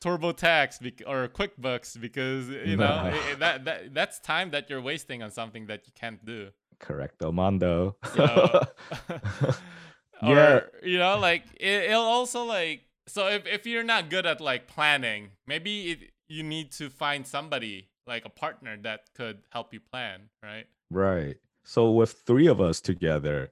turbotax 0.03 0.81
bec- 0.81 1.07
or 1.07 1.27
quickbooks 1.27 1.99
because 1.99 2.49
you 2.49 2.75
know 2.75 2.85
No. 3.03 3.09
i- 3.11 3.31
i- 3.31 3.35
that, 3.39 3.65
that 3.65 3.93
that's 3.93 4.19
time 4.19 4.51
that 4.51 4.69
you're 4.69 4.81
wasting 4.81 5.21
on 5.23 5.31
something 5.31 5.67
that 5.67 5.85
you 5.87 5.93
can't 5.95 6.23
do 6.25 6.49
Correcto, 6.79 7.31
Mondo. 7.31 7.95
Yeah. 8.17 8.63
or 10.23 10.35
Yeah. 10.35 10.59
you 10.83 10.97
know 10.97 11.17
like 11.19 11.43
it, 11.59 11.89
it'll 11.91 12.01
also 12.01 12.43
like 12.45 12.81
so 13.07 13.27
if, 13.27 13.45
if 13.45 13.65
you're 13.65 13.83
not 13.83 14.09
good 14.09 14.25
at 14.25 14.41
like 14.41 14.67
planning 14.67 15.31
maybe 15.47 15.91
it, 15.91 15.99
you 16.27 16.43
need 16.43 16.71
to 16.73 16.89
find 16.89 17.25
somebody 17.27 17.89
like 18.07 18.25
a 18.25 18.29
partner 18.29 18.77
that 18.81 19.01
could 19.15 19.39
help 19.51 19.73
you 19.73 19.79
plan 19.79 20.29
right 20.43 20.65
Right. 20.91 21.37
So 21.63 21.91
with 21.91 22.13
three 22.25 22.47
of 22.47 22.59
us 22.59 22.81
together, 22.81 23.51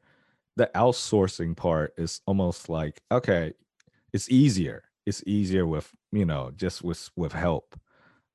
the 0.58 0.72
outsourcing 0.76 1.58
part 1.58 1.94
is 1.98 2.22
almost 2.28 2.70
like 2.70 3.02
okay, 3.12 3.54
it's 4.14 4.30
easier. 4.32 4.86
It's 5.06 5.24
easier 5.28 5.68
with, 5.68 5.96
you 6.12 6.26
know, 6.26 6.52
just 6.56 6.84
with 6.84 7.10
with 7.18 7.34
help. 7.34 7.80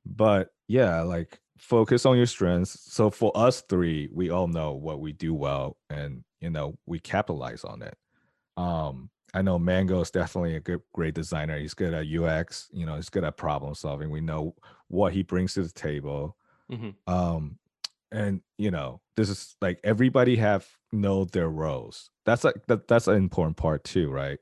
But 0.06 0.54
yeah, 0.68 1.02
like 1.02 1.40
focus 1.58 2.06
on 2.06 2.16
your 2.18 2.26
strengths. 2.26 2.80
So 2.92 3.10
for 3.10 3.32
us 3.36 3.62
three, 3.62 4.10
we 4.12 4.30
all 4.30 4.48
know 4.48 4.74
what 4.74 5.00
we 5.00 5.12
do 5.12 5.34
well 5.34 5.78
and, 5.90 6.24
you 6.40 6.50
know, 6.50 6.78
we 6.86 7.00
capitalize 7.00 7.64
on 7.64 7.82
it. 7.82 7.96
Um 8.56 9.10
I 9.34 9.42
know 9.42 9.58
Mango 9.58 10.00
is 10.00 10.10
definitely 10.12 10.56
a 10.56 10.60
good 10.60 10.82
great 10.94 11.14
designer. 11.14 11.58
He's 11.58 11.74
good 11.74 11.94
at 11.94 12.06
UX, 12.08 12.70
you 12.72 12.86
know, 12.86 12.96
he's 12.96 13.10
good 13.10 13.24
at 13.24 13.36
problem 13.38 13.74
solving. 13.74 14.10
We 14.10 14.20
know 14.22 14.56
what 14.88 15.12
he 15.14 15.22
brings 15.24 15.54
to 15.54 15.62
the 15.64 15.72
table 15.72 16.36
Mhm. 16.68 16.96
um 17.06 17.58
and 18.14 18.40
you 18.58 18.70
know 18.70 19.00
this 19.16 19.28
is 19.28 19.56
like 19.60 19.78
everybody 19.84 20.36
have 20.36 20.66
know 20.92 21.24
their 21.24 21.48
roles. 21.48 22.10
That's 22.24 22.44
like 22.44 22.66
that, 22.68 22.88
that's 22.88 23.08
an 23.08 23.16
important 23.16 23.56
part 23.56 23.84
too 23.84 24.10
right? 24.10 24.38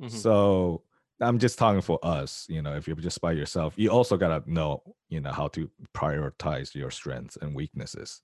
Mhm. 0.00 0.10
so 0.10 0.82
i'm 1.20 1.38
just 1.38 1.58
talking 1.58 1.82
for 1.82 1.98
us 2.02 2.46
you 2.48 2.60
know 2.62 2.74
if 2.74 2.88
you're 2.88 2.96
just 2.96 3.20
by 3.20 3.30
yourself 3.30 3.74
you 3.76 3.88
also 3.90 4.16
gotta 4.16 4.42
know 4.50 4.82
you 5.08 5.20
know 5.20 5.30
how 5.30 5.46
to 5.46 5.70
prioritize 5.94 6.74
your 6.74 6.90
strengths 6.90 7.36
and 7.40 7.54
weaknesses. 7.54 8.22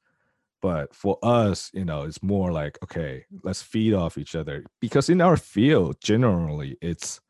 But 0.61 0.92
for 0.94 1.18
us 1.22 1.70
you 1.72 1.84
know 1.84 2.02
it's 2.02 2.22
more 2.22 2.50
like 2.50 2.78
okay 2.82 3.24
let's 3.44 3.62
feed 3.62 3.94
off 3.94 4.18
each 4.18 4.34
other 4.34 4.64
because 4.80 5.08
in 5.08 5.20
our 5.20 5.37
field 5.37 5.96
generally 6.02 6.76
it's 6.82 7.20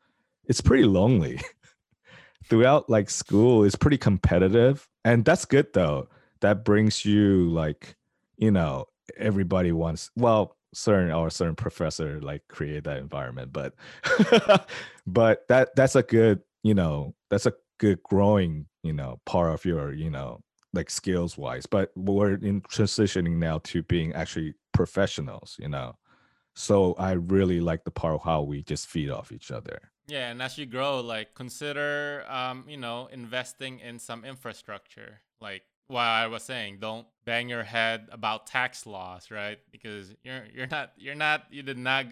it's 0.49 0.61
pretty 0.61 0.85
lonely. 0.85 1.39
Throughout 2.49 2.89
like 2.89 3.09
school 3.11 3.63
it's 3.65 3.75
pretty 3.75 3.97
competitive 3.97 4.87
and 5.05 5.23
that's 5.23 5.45
good 5.45 5.67
though 5.73 6.07
that 6.41 6.63
brings 6.63 7.05
you 7.05 7.49
like 7.49 7.95
you 8.37 8.51
know 8.51 8.85
everybody 9.17 9.71
wants 9.71 10.09
well 10.15 10.55
certain 10.73 11.11
or 11.11 11.29
certain 11.29 11.55
professor 11.55 12.19
like 12.21 12.43
create 12.47 12.83
that 12.83 12.97
environment 12.97 13.51
but 13.51 13.73
but 15.07 15.47
that 15.47 15.75
that's 15.75 15.95
a 15.95 16.03
good 16.03 16.41
you 16.63 16.73
know 16.73 17.13
that's 17.29 17.45
a 17.45 17.53
good 17.79 18.01
growing 18.03 18.65
you 18.83 18.93
know 18.93 19.19
part 19.25 19.53
of 19.53 19.65
your 19.65 19.93
you 19.93 20.09
know 20.09 20.39
like 20.73 20.89
skills 20.89 21.37
wise 21.37 21.65
but 21.65 21.91
we're 21.95 22.33
in 22.33 22.61
transitioning 22.61 23.37
now 23.37 23.57
to 23.63 23.81
being 23.83 24.13
actually 24.13 24.53
professionals 24.73 25.55
you 25.59 25.67
know 25.67 25.97
so 26.55 26.93
i 26.99 27.13
really 27.13 27.59
like 27.59 27.83
the 27.83 27.91
part 27.91 28.13
of 28.13 28.21
how 28.21 28.43
we 28.43 28.61
just 28.61 28.87
feed 28.87 29.09
off 29.09 29.31
each 29.31 29.49
other 29.49 29.79
Yeah, 30.09 30.31
and 30.31 30.41
as 30.41 30.57
you 30.57 30.65
grow, 30.65 31.01
like 31.01 31.35
consider, 31.35 32.25
um, 32.27 32.65
you 32.67 32.77
know, 32.77 33.07
investing 33.11 33.79
in 33.79 33.99
some 33.99 34.25
infrastructure. 34.25 35.21
Like 35.39 35.61
what 35.89 36.03
I 36.03 36.27
was 36.27 36.43
saying, 36.43 36.77
don't 36.79 37.07
bang 37.25 37.49
your 37.49 37.63
head 37.63 38.07
about 38.11 38.47
tax 38.47 38.85
laws, 38.85 39.31
right? 39.31 39.57
Because 39.71 40.13
you're 40.23 40.45
you're 40.53 40.67
not 40.67 40.91
you're 40.97 41.15
not 41.15 41.43
you 41.49 41.63
did 41.63 41.77
not 41.77 42.05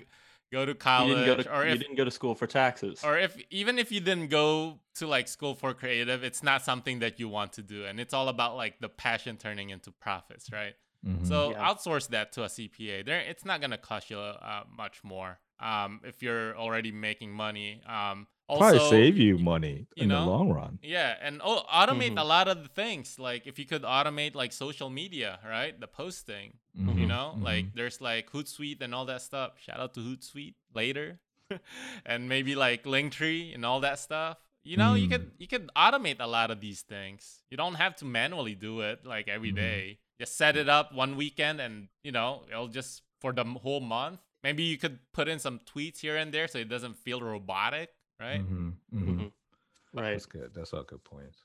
go 0.52 0.66
to 0.66 0.74
college, 0.74 1.10
didn't 1.18 1.26
go 1.38 1.44
to 1.44 1.56
or 1.56 1.66
you 1.66 1.78
didn't 1.78 1.96
go 1.96 2.04
to 2.06 2.12
school 2.12 2.34
for 2.36 2.48
taxes. 2.48 3.04
or 3.04 3.18
if 3.18 3.38
even 3.52 3.78
if 3.78 3.92
you 3.92 4.00
didn't 4.00 4.28
go 4.30 4.80
to 4.96 5.08
like 5.08 5.28
school 5.28 5.54
for 5.56 5.74
creative, 5.74 6.24
it's 6.24 6.42
not 6.42 6.64
something 6.64 7.00
that 7.00 7.20
you 7.20 7.30
want 7.30 7.54
to 7.54 7.62
do, 7.62 7.86
and 7.86 8.00
it's 8.00 8.14
all 8.14 8.30
about 8.30 8.56
like 8.56 8.80
the 8.80 8.90
passion 8.90 9.38
turning 9.38 9.70
into 9.70 9.92
profits, 9.92 10.52
right? 10.52 10.74
Mhm. 11.06 11.26
So 11.26 11.52
Yeah. 11.52 11.64
outsource 11.68 12.08
that 12.10 12.32
to 12.34 12.44
a 12.44 12.50
CPA. 12.50 13.04
There, 13.04 13.20
it's 13.20 13.46
not 13.46 13.62
gonna 13.62 13.78
cost 13.78 14.10
you 14.10 14.18
uh, 14.20 14.64
much 14.68 15.04
more. 15.04 15.40
Um, 15.60 16.02
if 16.04 16.24
you're 16.24 16.58
already 16.58 16.92
making 16.92 17.32
money. 17.32 17.82
Um, 17.86 18.28
also 18.48 18.60
probably 18.62 18.90
save 18.90 19.18
you 19.18 19.38
money 19.38 19.88
you 19.96 20.04
in 20.04 20.10
know, 20.10 20.22
the 20.26 20.32
long 20.32 20.50
run 20.52 20.80
Yeah, 20.82 21.16
and 21.22 21.42
oh, 21.44 21.64
automate 21.72 22.16
Mhm. 22.16 22.22
a 22.22 22.24
lot 22.24 22.48
of 22.48 22.64
the 22.64 22.70
things. 22.70 23.20
Like 23.20 23.48
if 23.48 23.60
you 23.60 23.66
could 23.66 23.84
automate 23.84 24.36
like 24.36 24.52
social 24.54 24.90
media, 24.90 25.40
right? 25.46 25.78
The 25.80 25.88
posting, 25.88 26.54
you 26.76 26.84
Mhm, 26.84 27.08
know, 27.08 27.38
like 27.42 27.66
mhm. 27.66 27.74
there's 27.76 28.00
like 28.02 28.30
Hootsuite 28.32 28.82
and 28.82 28.94
all 28.96 29.06
that 29.06 29.22
stuff. 29.22 29.60
Shout 29.60 29.80
out 29.80 29.94
to 29.96 30.00
Hootsuite 30.02 30.56
later, 30.74 31.20
and 32.06 32.30
maybe 32.30 32.56
like 32.56 32.84
Linktree 32.84 33.54
and 33.56 33.66
all 33.66 33.80
that 33.82 34.00
stuff. 34.00 34.38
You 34.64 34.78
know, 34.78 34.94
you 34.96 35.08
Mm. 35.08 35.12
could 35.12 35.32
you 35.40 35.48
could 35.48 35.70
automate 35.76 36.18
a 36.20 36.28
lot 36.28 36.52
of 36.52 36.60
these 36.62 36.82
things. 36.82 37.42
You 37.50 37.58
don't 37.58 37.76
have 37.76 37.96
to 37.98 38.06
manually 38.06 38.56
do 38.56 38.82
it 38.82 39.06
like 39.06 39.28
every 39.28 39.52
Mhm. 39.52 39.56
day. 39.56 40.00
Just 40.20 40.36
set 40.38 40.56
it 40.58 40.68
up 40.70 40.94
one 40.94 41.16
weekend, 41.16 41.60
and 41.62 41.90
you 42.04 42.12
know 42.12 42.44
it'll 42.50 42.68
just 42.68 43.04
for 43.20 43.34
the 43.34 43.44
whole 43.44 43.80
month. 43.82 44.20
Maybe 44.44 44.64
you 44.64 44.78
could 44.78 45.00
put 45.14 45.28
in 45.28 45.40
some 45.40 45.60
tweets 45.60 46.00
here 46.00 46.16
and 46.16 46.32
there 46.34 46.48
so 46.48 46.60
it 46.60 46.70
doesn't 46.70 46.96
feel 46.98 47.20
robotic, 47.22 47.90
right? 48.20 48.42
Mhm, 48.42 48.74
mhm. 48.94 49.06
Mhm. 49.08 49.32
Right. 49.94 50.12
That's 50.12 50.26
good. 50.26 50.54
That's 50.54 50.74
all 50.74 50.84
good 50.84 51.04
points. 51.04 51.44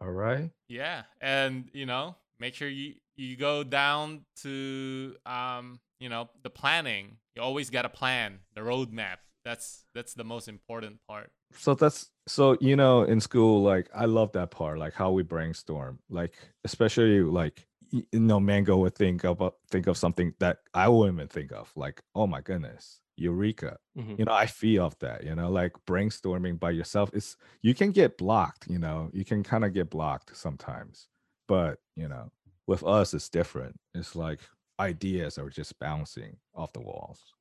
All 0.00 0.10
right. 0.10 0.50
Yeah, 0.68 1.02
and 1.20 1.68
you 1.72 1.86
know, 1.86 2.16
make 2.38 2.54
sure 2.54 2.68
you 2.68 2.94
you 3.16 3.36
go 3.36 3.62
down 3.64 4.24
to 4.42 5.16
um, 5.26 5.80
you 6.00 6.08
know, 6.08 6.28
the 6.42 6.50
planning. 6.50 7.18
You 7.34 7.42
always 7.42 7.70
got 7.70 7.84
a 7.84 7.88
plan, 7.88 8.40
the 8.54 8.60
roadmap. 8.62 9.18
That's 9.44 9.84
that's 9.94 10.14
the 10.14 10.24
most 10.24 10.48
important 10.48 10.98
part. 11.08 11.30
So 11.56 11.74
that's 11.74 12.10
so 12.26 12.56
you 12.60 12.76
know 12.76 13.02
in 13.02 13.20
school 13.20 13.62
like 13.62 13.88
I 13.94 14.06
love 14.06 14.32
that 14.32 14.50
part 14.50 14.78
like 14.78 14.94
how 14.94 15.12
we 15.12 15.22
brainstorm 15.22 15.98
like 16.08 16.34
especially 16.64 17.20
like 17.20 17.66
you 17.90 18.04
know 18.12 18.40
Mango 18.40 18.76
would 18.78 18.94
think 18.94 19.22
about 19.24 19.56
think 19.70 19.86
of 19.86 19.96
something 19.96 20.34
that 20.40 20.58
I 20.72 20.88
wouldn't 20.88 21.16
even 21.16 21.28
think 21.28 21.52
of 21.52 21.70
like 21.76 22.02
oh 22.14 22.26
my 22.26 22.40
goodness 22.40 23.00
eureka 23.16 23.78
Mhm. 23.96 24.18
you 24.18 24.24
know 24.24 24.32
I 24.32 24.46
feel 24.46 24.84
off 24.84 24.98
that 25.00 25.24
you 25.24 25.34
know 25.34 25.50
like 25.50 25.72
brainstorming 25.86 26.58
by 26.58 26.70
yourself 26.72 27.10
is 27.14 27.36
you 27.62 27.74
can 27.74 27.92
get 27.92 28.18
blocked 28.18 28.68
you 28.68 28.78
know 28.78 29.10
you 29.12 29.24
can 29.24 29.42
kind 29.42 29.64
of 29.64 29.72
get 29.72 29.90
blocked 29.90 30.36
sometimes 30.36 31.08
but 31.48 31.80
you 31.96 32.08
know 32.08 32.30
with 32.66 32.82
us 32.84 33.14
it's 33.14 33.28
different 33.28 33.76
it's 33.94 34.16
like 34.16 34.40
ideas 34.80 35.38
are 35.38 35.50
just 35.50 35.78
bouncing 35.78 36.38
off 36.54 36.72
the 36.72 36.80
walls 36.80 37.34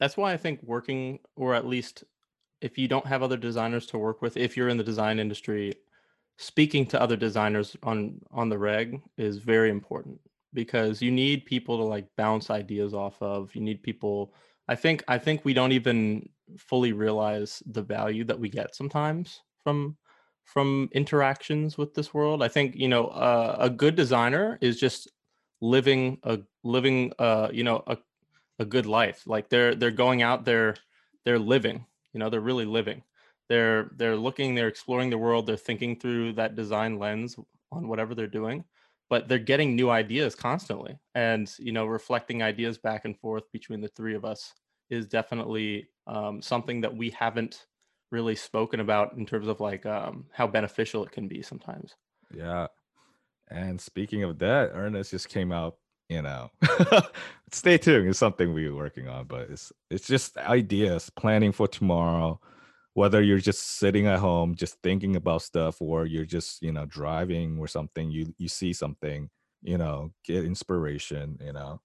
That's 0.00 0.16
why 0.16 0.32
I 0.32 0.36
think 0.36 0.62
working, 0.62 1.20
or 1.36 1.54
at 1.54 1.66
least 1.66 2.04
if 2.60 2.78
you 2.78 2.88
don't 2.88 3.06
have 3.06 3.22
other 3.22 3.36
designers 3.36 3.86
to 3.88 3.98
work 3.98 4.22
with, 4.22 4.36
if 4.36 4.56
you're 4.56 4.68
in 4.68 4.76
the 4.76 4.84
design 4.84 5.18
industry, 5.18 5.74
speaking 6.38 6.86
to 6.88 7.00
other 7.00 7.16
designers 7.16 7.76
on 7.82 8.20
on 8.30 8.48
the 8.48 8.58
reg 8.58 9.02
is 9.16 9.38
very 9.38 9.70
important 9.70 10.20
because 10.54 11.02
you 11.02 11.10
need 11.10 11.46
people 11.46 11.78
to 11.78 11.84
like 11.84 12.08
bounce 12.16 12.50
ideas 12.50 12.94
off 12.94 13.20
of. 13.22 13.54
You 13.54 13.62
need 13.62 13.82
people. 13.82 14.34
I 14.68 14.74
think 14.74 15.02
I 15.08 15.18
think 15.18 15.44
we 15.44 15.54
don't 15.54 15.72
even 15.72 16.28
fully 16.58 16.92
realize 16.92 17.62
the 17.66 17.82
value 17.82 18.24
that 18.24 18.38
we 18.38 18.48
get 18.48 18.74
sometimes 18.74 19.42
from 19.62 19.96
from 20.44 20.88
interactions 20.92 21.76
with 21.76 21.94
this 21.94 22.14
world. 22.14 22.42
I 22.42 22.48
think 22.48 22.74
you 22.76 22.88
know 22.88 23.06
uh, 23.08 23.56
a 23.58 23.70
good 23.70 23.94
designer 23.96 24.58
is 24.60 24.78
just 24.78 25.08
living 25.60 26.18
a 26.22 26.38
living 26.64 27.12
uh 27.18 27.48
you 27.52 27.64
know 27.64 27.82
a 27.86 27.96
a 28.58 28.64
good 28.64 28.86
life. 28.86 29.26
Like 29.26 29.48
they're 29.48 29.74
they're 29.74 29.90
going 29.90 30.22
out 30.22 30.44
there, 30.44 30.76
they're 31.24 31.38
living. 31.38 31.86
You 32.12 32.20
know, 32.20 32.30
they're 32.30 32.40
really 32.40 32.64
living. 32.64 33.02
They're 33.48 33.90
they're 33.96 34.16
looking, 34.16 34.54
they're 34.54 34.68
exploring 34.68 35.10
the 35.10 35.18
world, 35.18 35.46
they're 35.46 35.56
thinking 35.56 35.98
through 35.98 36.34
that 36.34 36.54
design 36.54 36.98
lens 36.98 37.36
on 37.72 37.88
whatever 37.88 38.14
they're 38.14 38.26
doing, 38.26 38.64
but 39.10 39.28
they're 39.28 39.38
getting 39.38 39.74
new 39.74 39.90
ideas 39.90 40.34
constantly. 40.34 40.98
And 41.14 41.52
you 41.58 41.72
know, 41.72 41.86
reflecting 41.86 42.42
ideas 42.42 42.78
back 42.78 43.04
and 43.04 43.18
forth 43.18 43.44
between 43.52 43.80
the 43.80 43.88
three 43.88 44.14
of 44.14 44.24
us 44.24 44.52
is 44.90 45.06
definitely 45.06 45.88
um, 46.06 46.40
something 46.42 46.80
that 46.80 46.96
we 46.96 47.10
haven't 47.10 47.66
really 48.10 48.34
spoken 48.34 48.80
about 48.80 49.14
in 49.14 49.26
terms 49.26 49.48
of 49.48 49.60
like 49.60 49.84
um, 49.84 50.24
how 50.32 50.46
beneficial 50.46 51.04
it 51.04 51.12
can 51.12 51.28
be 51.28 51.42
sometimes. 51.42 51.94
yeah 52.34 52.66
and 53.50 53.80
speaking 53.80 54.22
of 54.22 54.38
that 54.38 54.70
ernest 54.74 55.10
just 55.10 55.28
came 55.28 55.52
out 55.52 55.76
you 56.08 56.22
know 56.22 56.50
stay 57.52 57.78
tuned 57.78 58.08
it's 58.08 58.18
something 58.18 58.52
we're 58.52 58.74
working 58.74 59.08
on 59.08 59.24
but 59.26 59.50
it's 59.50 59.72
it's 59.90 60.06
just 60.06 60.36
ideas 60.38 61.10
planning 61.10 61.52
for 61.52 61.68
tomorrow 61.68 62.40
whether 62.98 63.22
you're 63.22 63.46
just 63.50 63.78
sitting 63.78 64.06
at 64.06 64.18
home 64.18 64.54
just 64.54 64.74
thinking 64.82 65.14
about 65.14 65.40
stuff 65.42 65.80
or 65.80 66.06
you're 66.06 66.30
just 66.36 66.62
you 66.62 66.72
know 66.72 66.86
driving 66.86 67.58
or 67.58 67.68
something 67.68 68.10
you 68.10 68.34
you 68.38 68.48
see 68.48 68.72
something 68.72 69.30
you 69.62 69.78
know 69.78 70.10
get 70.24 70.44
inspiration 70.44 71.38
you 71.44 71.52
know 71.52 71.80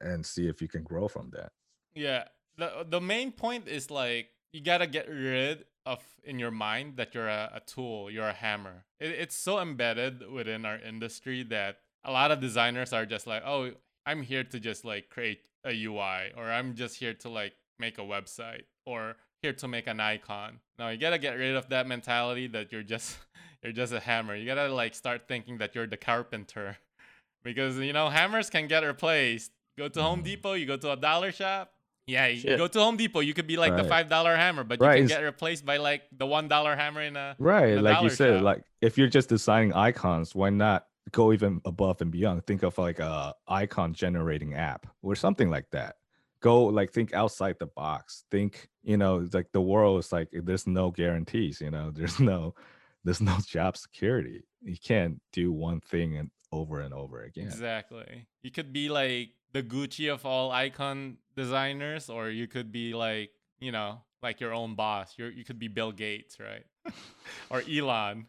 and 0.00 0.24
see 0.24 0.48
if 0.48 0.62
you 0.62 0.68
can 0.68 0.82
grow 0.82 1.06
from 1.08 1.30
that 1.36 1.50
Yeah. 1.94 2.24
The 2.56 2.86
the 2.88 3.00
main 3.00 3.32
point 3.32 3.68
is 3.68 3.90
like 3.90 4.28
you 4.52 4.60
gotta 4.60 4.86
get 4.86 5.08
rid 5.08 5.64
of 5.84 6.00
in 6.22 6.38
your 6.38 6.50
mind 6.50 6.96
that 6.96 7.14
you're 7.14 7.28
a, 7.28 7.50
a 7.54 7.60
tool, 7.60 8.10
you're 8.10 8.28
a 8.28 8.32
hammer. 8.32 8.84
It, 9.00 9.10
it's 9.10 9.36
so 9.36 9.60
embedded 9.60 10.30
within 10.30 10.64
our 10.64 10.78
industry 10.78 11.42
that 11.44 11.78
a 12.04 12.12
lot 12.12 12.30
of 12.30 12.40
designers 12.40 12.92
are 12.92 13.06
just 13.06 13.26
like, 13.26 13.42
oh, 13.44 13.72
I'm 14.06 14.22
here 14.22 14.44
to 14.44 14.60
just 14.60 14.84
like 14.84 15.10
create 15.10 15.40
a 15.64 15.72
UI, 15.72 16.32
or 16.36 16.44
I'm 16.50 16.74
just 16.74 16.96
here 16.96 17.14
to 17.14 17.28
like 17.28 17.54
make 17.78 17.98
a 17.98 18.02
website, 18.02 18.64
or 18.86 19.16
here 19.44 19.52
to 19.52 19.68
make 19.68 19.86
an 19.86 20.00
icon. 20.00 20.58
Now 20.78 20.88
you 20.88 20.98
gotta 20.98 21.18
get 21.18 21.34
rid 21.38 21.54
of 21.54 21.68
that 21.68 21.86
mentality 21.86 22.46
that 22.48 22.72
you're 22.72 22.82
just 22.82 23.16
you're 23.62 23.72
just 23.72 23.92
a 23.92 24.00
hammer. 24.00 24.34
You 24.34 24.46
gotta 24.46 24.68
like 24.72 24.94
start 24.94 25.28
thinking 25.28 25.58
that 25.58 25.74
you're 25.74 25.86
the 25.86 25.96
carpenter, 25.98 26.78
because 27.44 27.76
you 27.78 27.92
know 27.92 28.08
hammers 28.08 28.50
can 28.50 28.66
get 28.66 28.82
replaced. 28.82 29.52
Go 29.78 29.88
to 29.88 30.02
Home 30.02 30.20
Mhm. 30.20 30.24
Depot, 30.24 30.52
you 30.54 30.66
go 30.66 30.76
to 30.76 30.92
a 30.92 30.96
dollar 30.96 31.30
shop. 31.32 31.72
Yeah, 32.06 32.26
you 32.26 32.38
Shit. 32.40 32.58
go 32.58 32.66
to 32.68 32.78
Home 32.80 32.96
Depot. 32.96 33.20
You 33.20 33.34
could 33.34 33.46
be 33.46 33.56
like 33.56 33.76
the 33.76 33.84
five 33.84 34.08
dollar 34.08 34.34
hammer, 34.36 34.62
but 34.64 34.78
you 34.80 34.86
Right, 34.86 34.98
can 34.98 35.06
get 35.06 35.22
replaced 35.22 35.64
by 35.64 35.76
like 35.78 36.02
the 36.16 36.26
one 36.26 36.48
dollar 36.48 36.74
hammer 36.76 37.02
in 37.02 37.16
a. 37.16 37.36
right 37.38 37.74
the 37.76 37.82
like 37.82 38.02
you 38.02 38.10
said 38.10 38.36
shop. 38.36 38.42
like 38.44 38.62
if 38.80 38.98
you're 38.98 39.08
just 39.08 39.28
designing 39.28 39.72
icons 39.72 40.34
why 40.34 40.50
not 40.50 40.86
go 41.12 41.32
even 41.32 41.60
above 41.64 42.00
and 42.02 42.10
beyond 42.10 42.46
think 42.46 42.62
of 42.62 42.76
like 42.78 42.98
a 42.98 43.34
icon 43.48 43.92
generating 43.94 44.54
app 44.54 44.86
or 45.02 45.14
something 45.14 45.48
like 45.50 45.68
that 45.70 45.96
go 46.44 46.64
like 46.64 46.92
think 46.92 47.14
outside 47.14 47.56
the 47.58 47.66
box 47.66 48.24
think 48.30 48.68
you 48.82 48.98
know 48.98 49.26
like 49.32 49.50
the 49.52 49.60
world 49.72 49.98
is 49.98 50.12
like 50.12 50.28
there's 50.30 50.66
no 50.66 50.90
guarantees 50.90 51.58
you 51.58 51.70
know 51.70 51.90
there's 51.96 52.20
no 52.20 52.54
there's 53.02 53.22
no 53.22 53.36
job 53.46 53.76
security 53.76 54.44
you 54.62 54.76
can't 54.76 55.20
do 55.32 55.50
one 55.52 55.80
thing 55.80 56.18
and 56.18 56.30
over 56.54 56.80
and 56.80 56.94
over 56.94 57.22
again 57.22 57.46
Exactly. 57.46 58.26
You 58.42 58.50
could 58.50 58.72
be 58.72 58.88
like 58.88 59.30
the 59.52 59.62
Gucci 59.62 60.12
of 60.12 60.24
all 60.24 60.52
icon 60.52 61.16
designers, 61.36 62.08
or 62.08 62.30
you 62.30 62.46
could 62.46 62.70
be 62.70 62.94
like 62.94 63.30
you 63.58 63.72
know 63.72 64.02
like 64.22 64.40
your 64.40 64.54
own 64.54 64.74
boss. 64.76 65.14
You 65.18 65.26
you 65.26 65.44
could 65.44 65.58
be 65.58 65.68
Bill 65.68 65.92
Gates, 65.92 66.38
right? 66.38 66.64
or 67.50 67.62
Elon, 67.68 68.26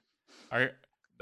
our 0.51 0.71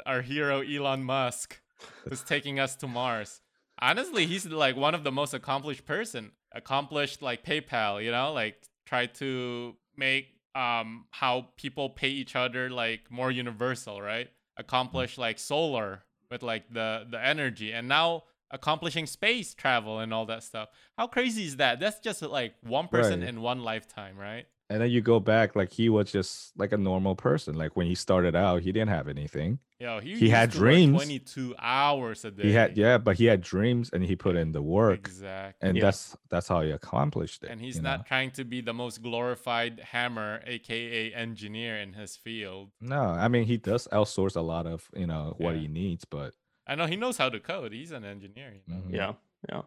our 0.06 0.22
hero 0.22 0.62
Elon 0.62 1.04
Musk, 1.04 1.60
who's 2.08 2.24
taking 2.24 2.60
us 2.60 2.76
to 2.78 2.88
Mars. 2.88 3.42
Honestly, 3.80 4.26
he's 4.26 4.46
like 4.46 4.78
one 4.78 4.96
of 4.96 5.04
the 5.04 5.12
most 5.12 5.34
accomplished 5.34 5.86
person. 5.86 6.32
Accomplished 6.54 7.22
like 7.22 7.44
PayPal, 7.44 8.04
you 8.04 8.12
know, 8.12 8.32
like 8.34 8.56
try 8.86 9.08
to 9.08 9.76
make 9.98 10.28
um 10.56 11.06
how 11.12 11.48
people 11.58 11.90
pay 11.90 12.10
each 12.10 12.36
other 12.36 12.70
like 12.70 13.10
more 13.10 13.32
universal, 13.32 14.02
right? 14.02 14.30
Accomplish 14.58 15.18
like 15.18 15.40
solar 15.40 16.04
with 16.30 16.44
like 16.44 16.72
the 16.72 17.08
the 17.10 17.20
energy 17.24 17.72
and 17.72 17.88
now 17.88 18.24
accomplishing 18.52 19.08
space 19.08 19.56
travel 19.56 19.98
and 20.00 20.14
all 20.14 20.28
that 20.28 20.44
stuff. 20.44 20.70
How 20.96 21.08
crazy 21.08 21.46
is 21.46 21.58
that? 21.58 21.80
That's 21.80 22.00
just 22.00 22.22
like 22.22 22.54
one 22.62 22.88
person 22.88 23.22
Right. 23.22 23.30
in 23.30 23.42
one 23.42 23.64
lifetime, 23.64 24.16
right? 24.16 24.46
And 24.70 24.82
then 24.82 24.90
you 24.90 25.02
go 25.02 25.20
back 25.20 25.56
like 25.56 25.72
he 25.72 25.90
was 25.90 26.12
just 26.12 26.52
like 26.58 26.72
a 26.72 26.78
normal 26.78 27.16
person 27.16 27.56
like 27.56 27.76
when 27.76 27.86
he 27.88 27.96
started 27.96 28.36
out 28.36 28.62
he 28.62 28.72
didn't 28.72 28.90
have 28.90 29.08
anything 29.08 29.60
yeah 29.80 30.00
he, 30.02 30.16
He 30.16 30.30
had 30.30 30.50
used 30.50 30.58
to 30.58 30.62
work 30.64 30.70
dreams. 30.74 30.96
22 30.96 31.56
hours 31.60 32.24
a 32.26 32.32
day. 32.32 32.44
he 32.44 32.52
had 32.54 32.78
yeah 32.78 32.98
but 32.98 33.18
he 33.18 33.26
had 33.26 33.42
dreams 33.42 33.90
and 33.94 34.04
he 34.04 34.16
put 34.16 34.36
in 34.36 34.52
the 34.54 34.62
work 34.62 35.00
Exactly. 35.00 35.68
and 35.68 35.78
Yeah. 35.78 35.84
that's 35.84 36.16
that's 36.30 36.48
how 36.48 36.62
he 36.62 36.72
accomplished 36.72 37.44
it 37.44 37.50
and 37.52 37.60
he's 37.62 37.82
not 37.82 38.00
know? 38.00 38.06
trying 38.08 38.32
to 38.32 38.44
be 38.46 38.62
the 38.62 38.74
most 38.74 39.02
glorified 39.02 39.82
hammer, 39.92 40.42
aka 40.46 41.14
engineer 41.14 41.78
in 41.78 41.94
his 41.94 42.16
field. 42.16 42.72
no 42.82 43.02
i 43.02 43.28
mean 43.28 43.44
he 43.46 43.58
does 43.58 43.88
outsource 43.92 44.36
a 44.36 44.42
lot 44.42 44.66
of 44.66 44.90
you 44.96 45.08
know 45.08 45.36
what 45.38 45.56
Yeah. 45.56 45.62
he 45.62 45.68
needs 45.68 46.06
but 46.06 46.34
I 46.66 46.76
know 46.76 46.86
he 46.86 46.96
knows 46.96 47.18
how 47.18 47.28
to 47.28 47.42
code. 47.42 47.74
He's 47.74 47.92
an 47.92 48.06
engineer, 48.06 48.54
you 48.56 48.62
know. 48.74 48.80
Mhm. 48.84 48.94
Yeah, 48.94 49.14
yeah, 49.50 49.62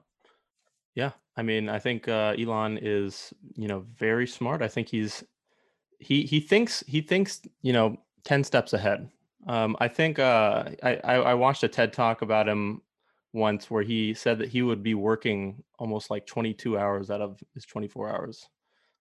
yeah. 0.97 1.13
I 1.37 1.43
mean, 1.43 1.69
I 1.69 1.79
think 1.79 2.09
uh, 2.09 2.35
Elon 2.39 2.79
is, 2.81 3.33
you 3.55 3.69
know, 3.69 3.85
very 3.95 4.27
smart. 4.27 4.63
I 4.63 4.69
think 4.69 4.89
he's 4.89 5.23
he 6.01 6.23
he 6.23 6.41
thinks 6.41 6.83
he 6.87 7.01
thinks 7.01 7.43
you 7.63 7.73
know 7.73 7.97
ten 8.25 8.43
steps 8.43 8.73
ahead. 8.73 9.09
Um, 9.47 9.77
I 9.79 9.87
think 9.87 10.19
uh, 10.19 10.65
I, 10.83 10.99
I 11.05 11.15
I 11.15 11.35
watched 11.35 11.63
a 11.63 11.69
TED 11.69 11.93
talk 11.93 12.23
about 12.23 12.49
him 12.49 12.83
once 13.33 13.71
where 13.71 13.83
he 13.83 14.15
said 14.15 14.39
that 14.39 14.49
he 14.49 14.63
would 14.63 14.83
be 14.83 14.95
working 14.95 15.63
almost 15.79 16.11
like 16.11 16.27
22 16.27 16.79
hours 16.79 17.11
out 17.11 17.21
of 17.21 17.39
his 17.53 17.67
24 17.67 18.09
hours. 18.09 18.49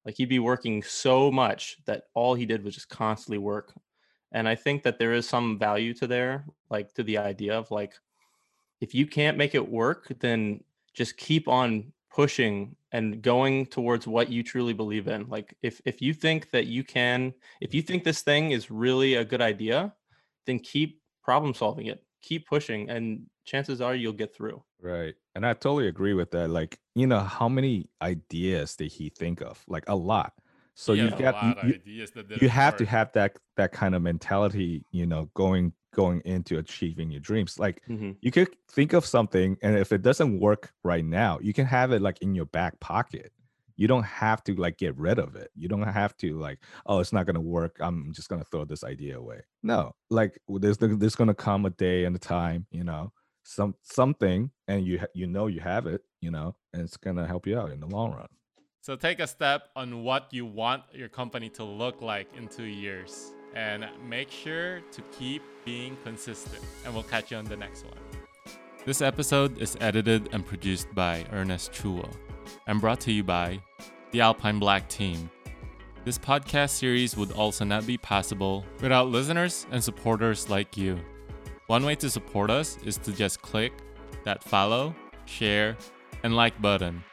Like 0.05 0.15
he'd 0.17 0.25
be 0.25 0.39
working 0.39 0.83
so 0.83 1.31
much 1.31 1.77
that 1.85 2.03
all 2.13 2.35
he 2.35 2.45
did 2.45 2.63
was 2.63 2.75
just 2.75 2.89
constantly 2.89 3.37
work. 3.37 3.73
And 4.33 4.47
I 4.47 4.55
think 4.55 4.83
that 4.83 4.99
there 4.99 5.13
is 5.13 5.27
some 5.27 5.57
value 5.57 5.93
to 5.95 6.07
there, 6.07 6.45
like 6.69 6.93
to 6.95 7.03
the 7.03 7.17
idea 7.17 7.57
of 7.57 7.71
like 7.71 7.93
if 8.81 8.93
you 8.93 9.07
can't 9.07 9.37
make 9.37 9.55
it 9.55 9.71
work, 9.71 10.11
then 10.19 10.61
just 10.95 11.17
keep 11.17 11.47
on 11.47 11.91
pushing 12.09 12.75
and 12.91 13.21
going 13.21 13.65
towards 13.65 14.07
what 14.07 14.29
you 14.29 14.41
truly 14.41 14.73
believe 14.73 15.07
in. 15.07 15.27
Like 15.27 15.55
if 15.61 15.81
if 15.85 16.01
you 16.01 16.13
think 16.13 16.49
that 16.51 16.65
you 16.65 16.83
can, 16.83 17.33
if 17.61 17.73
you 17.73 17.81
think 17.81 18.03
this 18.03 18.21
thing 18.21 18.51
is 18.51 18.71
really 18.71 19.15
a 19.15 19.25
good 19.25 19.41
idea, 19.41 19.93
then 20.45 20.59
keep 20.59 21.01
problem 21.21 21.53
solving 21.53 21.87
it. 21.87 22.03
Keep 22.21 22.47
pushing 22.47 22.89
and 22.89 23.27
chances 23.45 23.81
are 23.81 23.95
you'll 23.95 24.13
get 24.13 24.35
through. 24.35 24.63
right 24.81 25.15
and 25.35 25.45
i 25.45 25.53
totally 25.53 25.87
agree 25.87 26.13
with 26.13 26.31
that 26.31 26.49
like 26.49 26.79
you 26.95 27.07
know 27.07 27.19
how 27.19 27.47
many 27.47 27.89
ideas 28.01 28.75
did 28.75 28.91
he 28.91 29.09
think 29.09 29.41
of 29.41 29.63
like 29.67 29.83
a 29.87 29.95
lot 29.95 30.33
so 30.73 30.93
He 30.93 30.99
you 30.99 31.09
had 31.09 31.19
a 31.19 31.23
got 31.23 31.43
you, 31.43 31.69
you, 31.69 31.75
ideas 31.75 32.11
that 32.11 32.41
you 32.41 32.49
have 32.49 32.75
to 32.77 32.85
have 32.85 33.11
that 33.13 33.37
that 33.55 33.71
kind 33.71 33.95
of 33.95 34.01
mentality 34.01 34.83
you 34.91 35.05
know 35.05 35.29
going 35.33 35.73
going 36.01 36.21
into 36.25 36.57
achieving 36.59 37.09
your 37.09 37.21
dreams. 37.29 37.57
Like 37.65 37.81
Mhm. 37.89 38.17
you 38.21 38.31
could 38.35 38.49
think 38.77 38.93
of 38.93 39.03
something 39.05 39.57
and 39.63 39.77
if 39.83 39.91
it 39.91 40.01
doesn't 40.09 40.39
work 40.47 40.63
right 40.83 41.05
now 41.05 41.39
you 41.47 41.53
can 41.53 41.65
have 41.77 41.89
it 41.95 42.01
like 42.07 42.19
in 42.21 42.35
your 42.35 42.45
back 42.57 42.73
pocket. 42.79 43.31
You 43.77 43.87
don't 43.89 44.05
have 44.23 44.41
to 44.45 44.51
like 44.65 44.77
get 44.77 44.93
rid 44.97 45.19
of 45.25 45.35
it. 45.35 45.49
You 45.61 45.67
don't 45.67 45.83
have 46.01 46.15
to 46.23 46.27
like 46.47 46.59
oh 46.85 46.99
it's 47.01 47.11
not 47.17 47.25
going 47.27 47.39
to 47.43 47.47
work. 47.59 47.73
I'm 47.85 48.13
just 48.13 48.29
going 48.29 48.41
to 48.43 48.47
throw 48.49 48.63
this 48.65 48.83
idea 48.93 49.17
away. 49.23 49.39
No. 49.63 49.81
Like 50.09 50.33
there's 50.47 50.77
there's 50.77 51.15
going 51.21 51.33
to 51.35 51.39
come 51.47 51.65
a 51.65 51.71
day 51.87 52.05
and 52.05 52.15
a 52.15 52.19
time 52.19 52.61
you 52.71 52.83
know 52.85 53.11
some 53.43 53.75
something 53.83 54.49
and 54.67 54.79
you 54.87 54.95
ha- 55.01 55.13
you 55.19 55.27
know 55.27 55.45
you 55.55 55.59
have 55.73 55.85
it 55.95 56.01
you 56.25 56.31
know 56.31 56.55
and 56.73 56.81
it's 56.85 56.97
going 57.05 57.17
to 57.21 57.27
help 57.27 57.45
you 57.47 57.55
out 57.59 57.71
in 57.71 57.79
the 57.79 57.87
long 57.97 58.11
run. 58.17 58.27
So 58.81 58.95
take 58.95 59.19
a 59.19 59.27
step 59.27 59.61
on 59.75 60.03
what 60.07 60.23
you 60.37 60.45
want 60.61 60.83
your 60.93 61.09
company 61.09 61.49
to 61.59 61.63
look 61.81 62.01
like 62.01 62.27
in 62.37 62.47
two 62.47 62.69
years 62.85 63.31
and 63.55 63.85
make 64.07 64.29
sure 64.29 64.81
to 64.91 65.01
keep 65.17 65.41
being 65.63 65.97
consistent. 66.03 66.63
And 66.85 66.93
we'll 66.93 67.03
catch 67.03 67.31
you 67.31 67.37
on 67.37 67.45
the 67.45 67.57
next 67.57 67.85
one. 67.85 67.97
This 68.85 69.01
episode 69.01 69.57
is 69.57 69.77
edited 69.81 70.29
and 70.31 70.45
produced 70.45 70.93
by 70.93 71.25
Ernest 71.31 71.71
Chua 71.71 72.07
and 72.67 72.79
brought 72.79 72.99
to 73.01 73.11
you 73.11 73.23
by 73.23 73.59
the 74.11 74.21
Alpine 74.21 74.59
Black 74.59 74.87
team. 74.89 75.29
This 76.03 76.19
podcast 76.19 76.69
series 76.69 77.17
would 77.17 77.31
also 77.31 77.65
not 77.65 77.87
be 77.87 77.97
possible 77.97 78.63
without 78.79 79.07
listeners 79.07 79.65
and 79.71 79.83
supporters 79.83 80.49
like 80.51 80.77
you. 80.77 80.99
One 81.65 81.83
way 81.83 81.95
to 81.95 82.11
support 82.11 82.51
us 82.51 82.77
is 82.85 82.97
to 82.97 83.11
just 83.11 83.41
click 83.41 83.73
that 84.23 84.43
follow, 84.43 84.93
share, 85.25 85.75
and 86.21 86.35
like 86.35 86.61
button. 86.61 87.03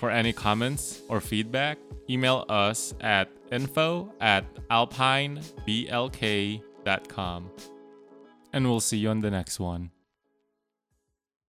For 0.00 0.10
any 0.10 0.32
comments 0.32 1.02
or 1.10 1.20
feedback, 1.20 1.76
email 2.08 2.46
us 2.48 2.94
at 3.02 3.28
info 3.52 4.10
at 4.18 4.46
alpineblk.com. 4.70 7.50
And 8.54 8.66
we'll 8.66 8.80
see 8.80 8.96
you 8.96 9.10
on 9.10 9.20
the 9.20 9.30
next 9.30 9.60
one. 9.60 9.90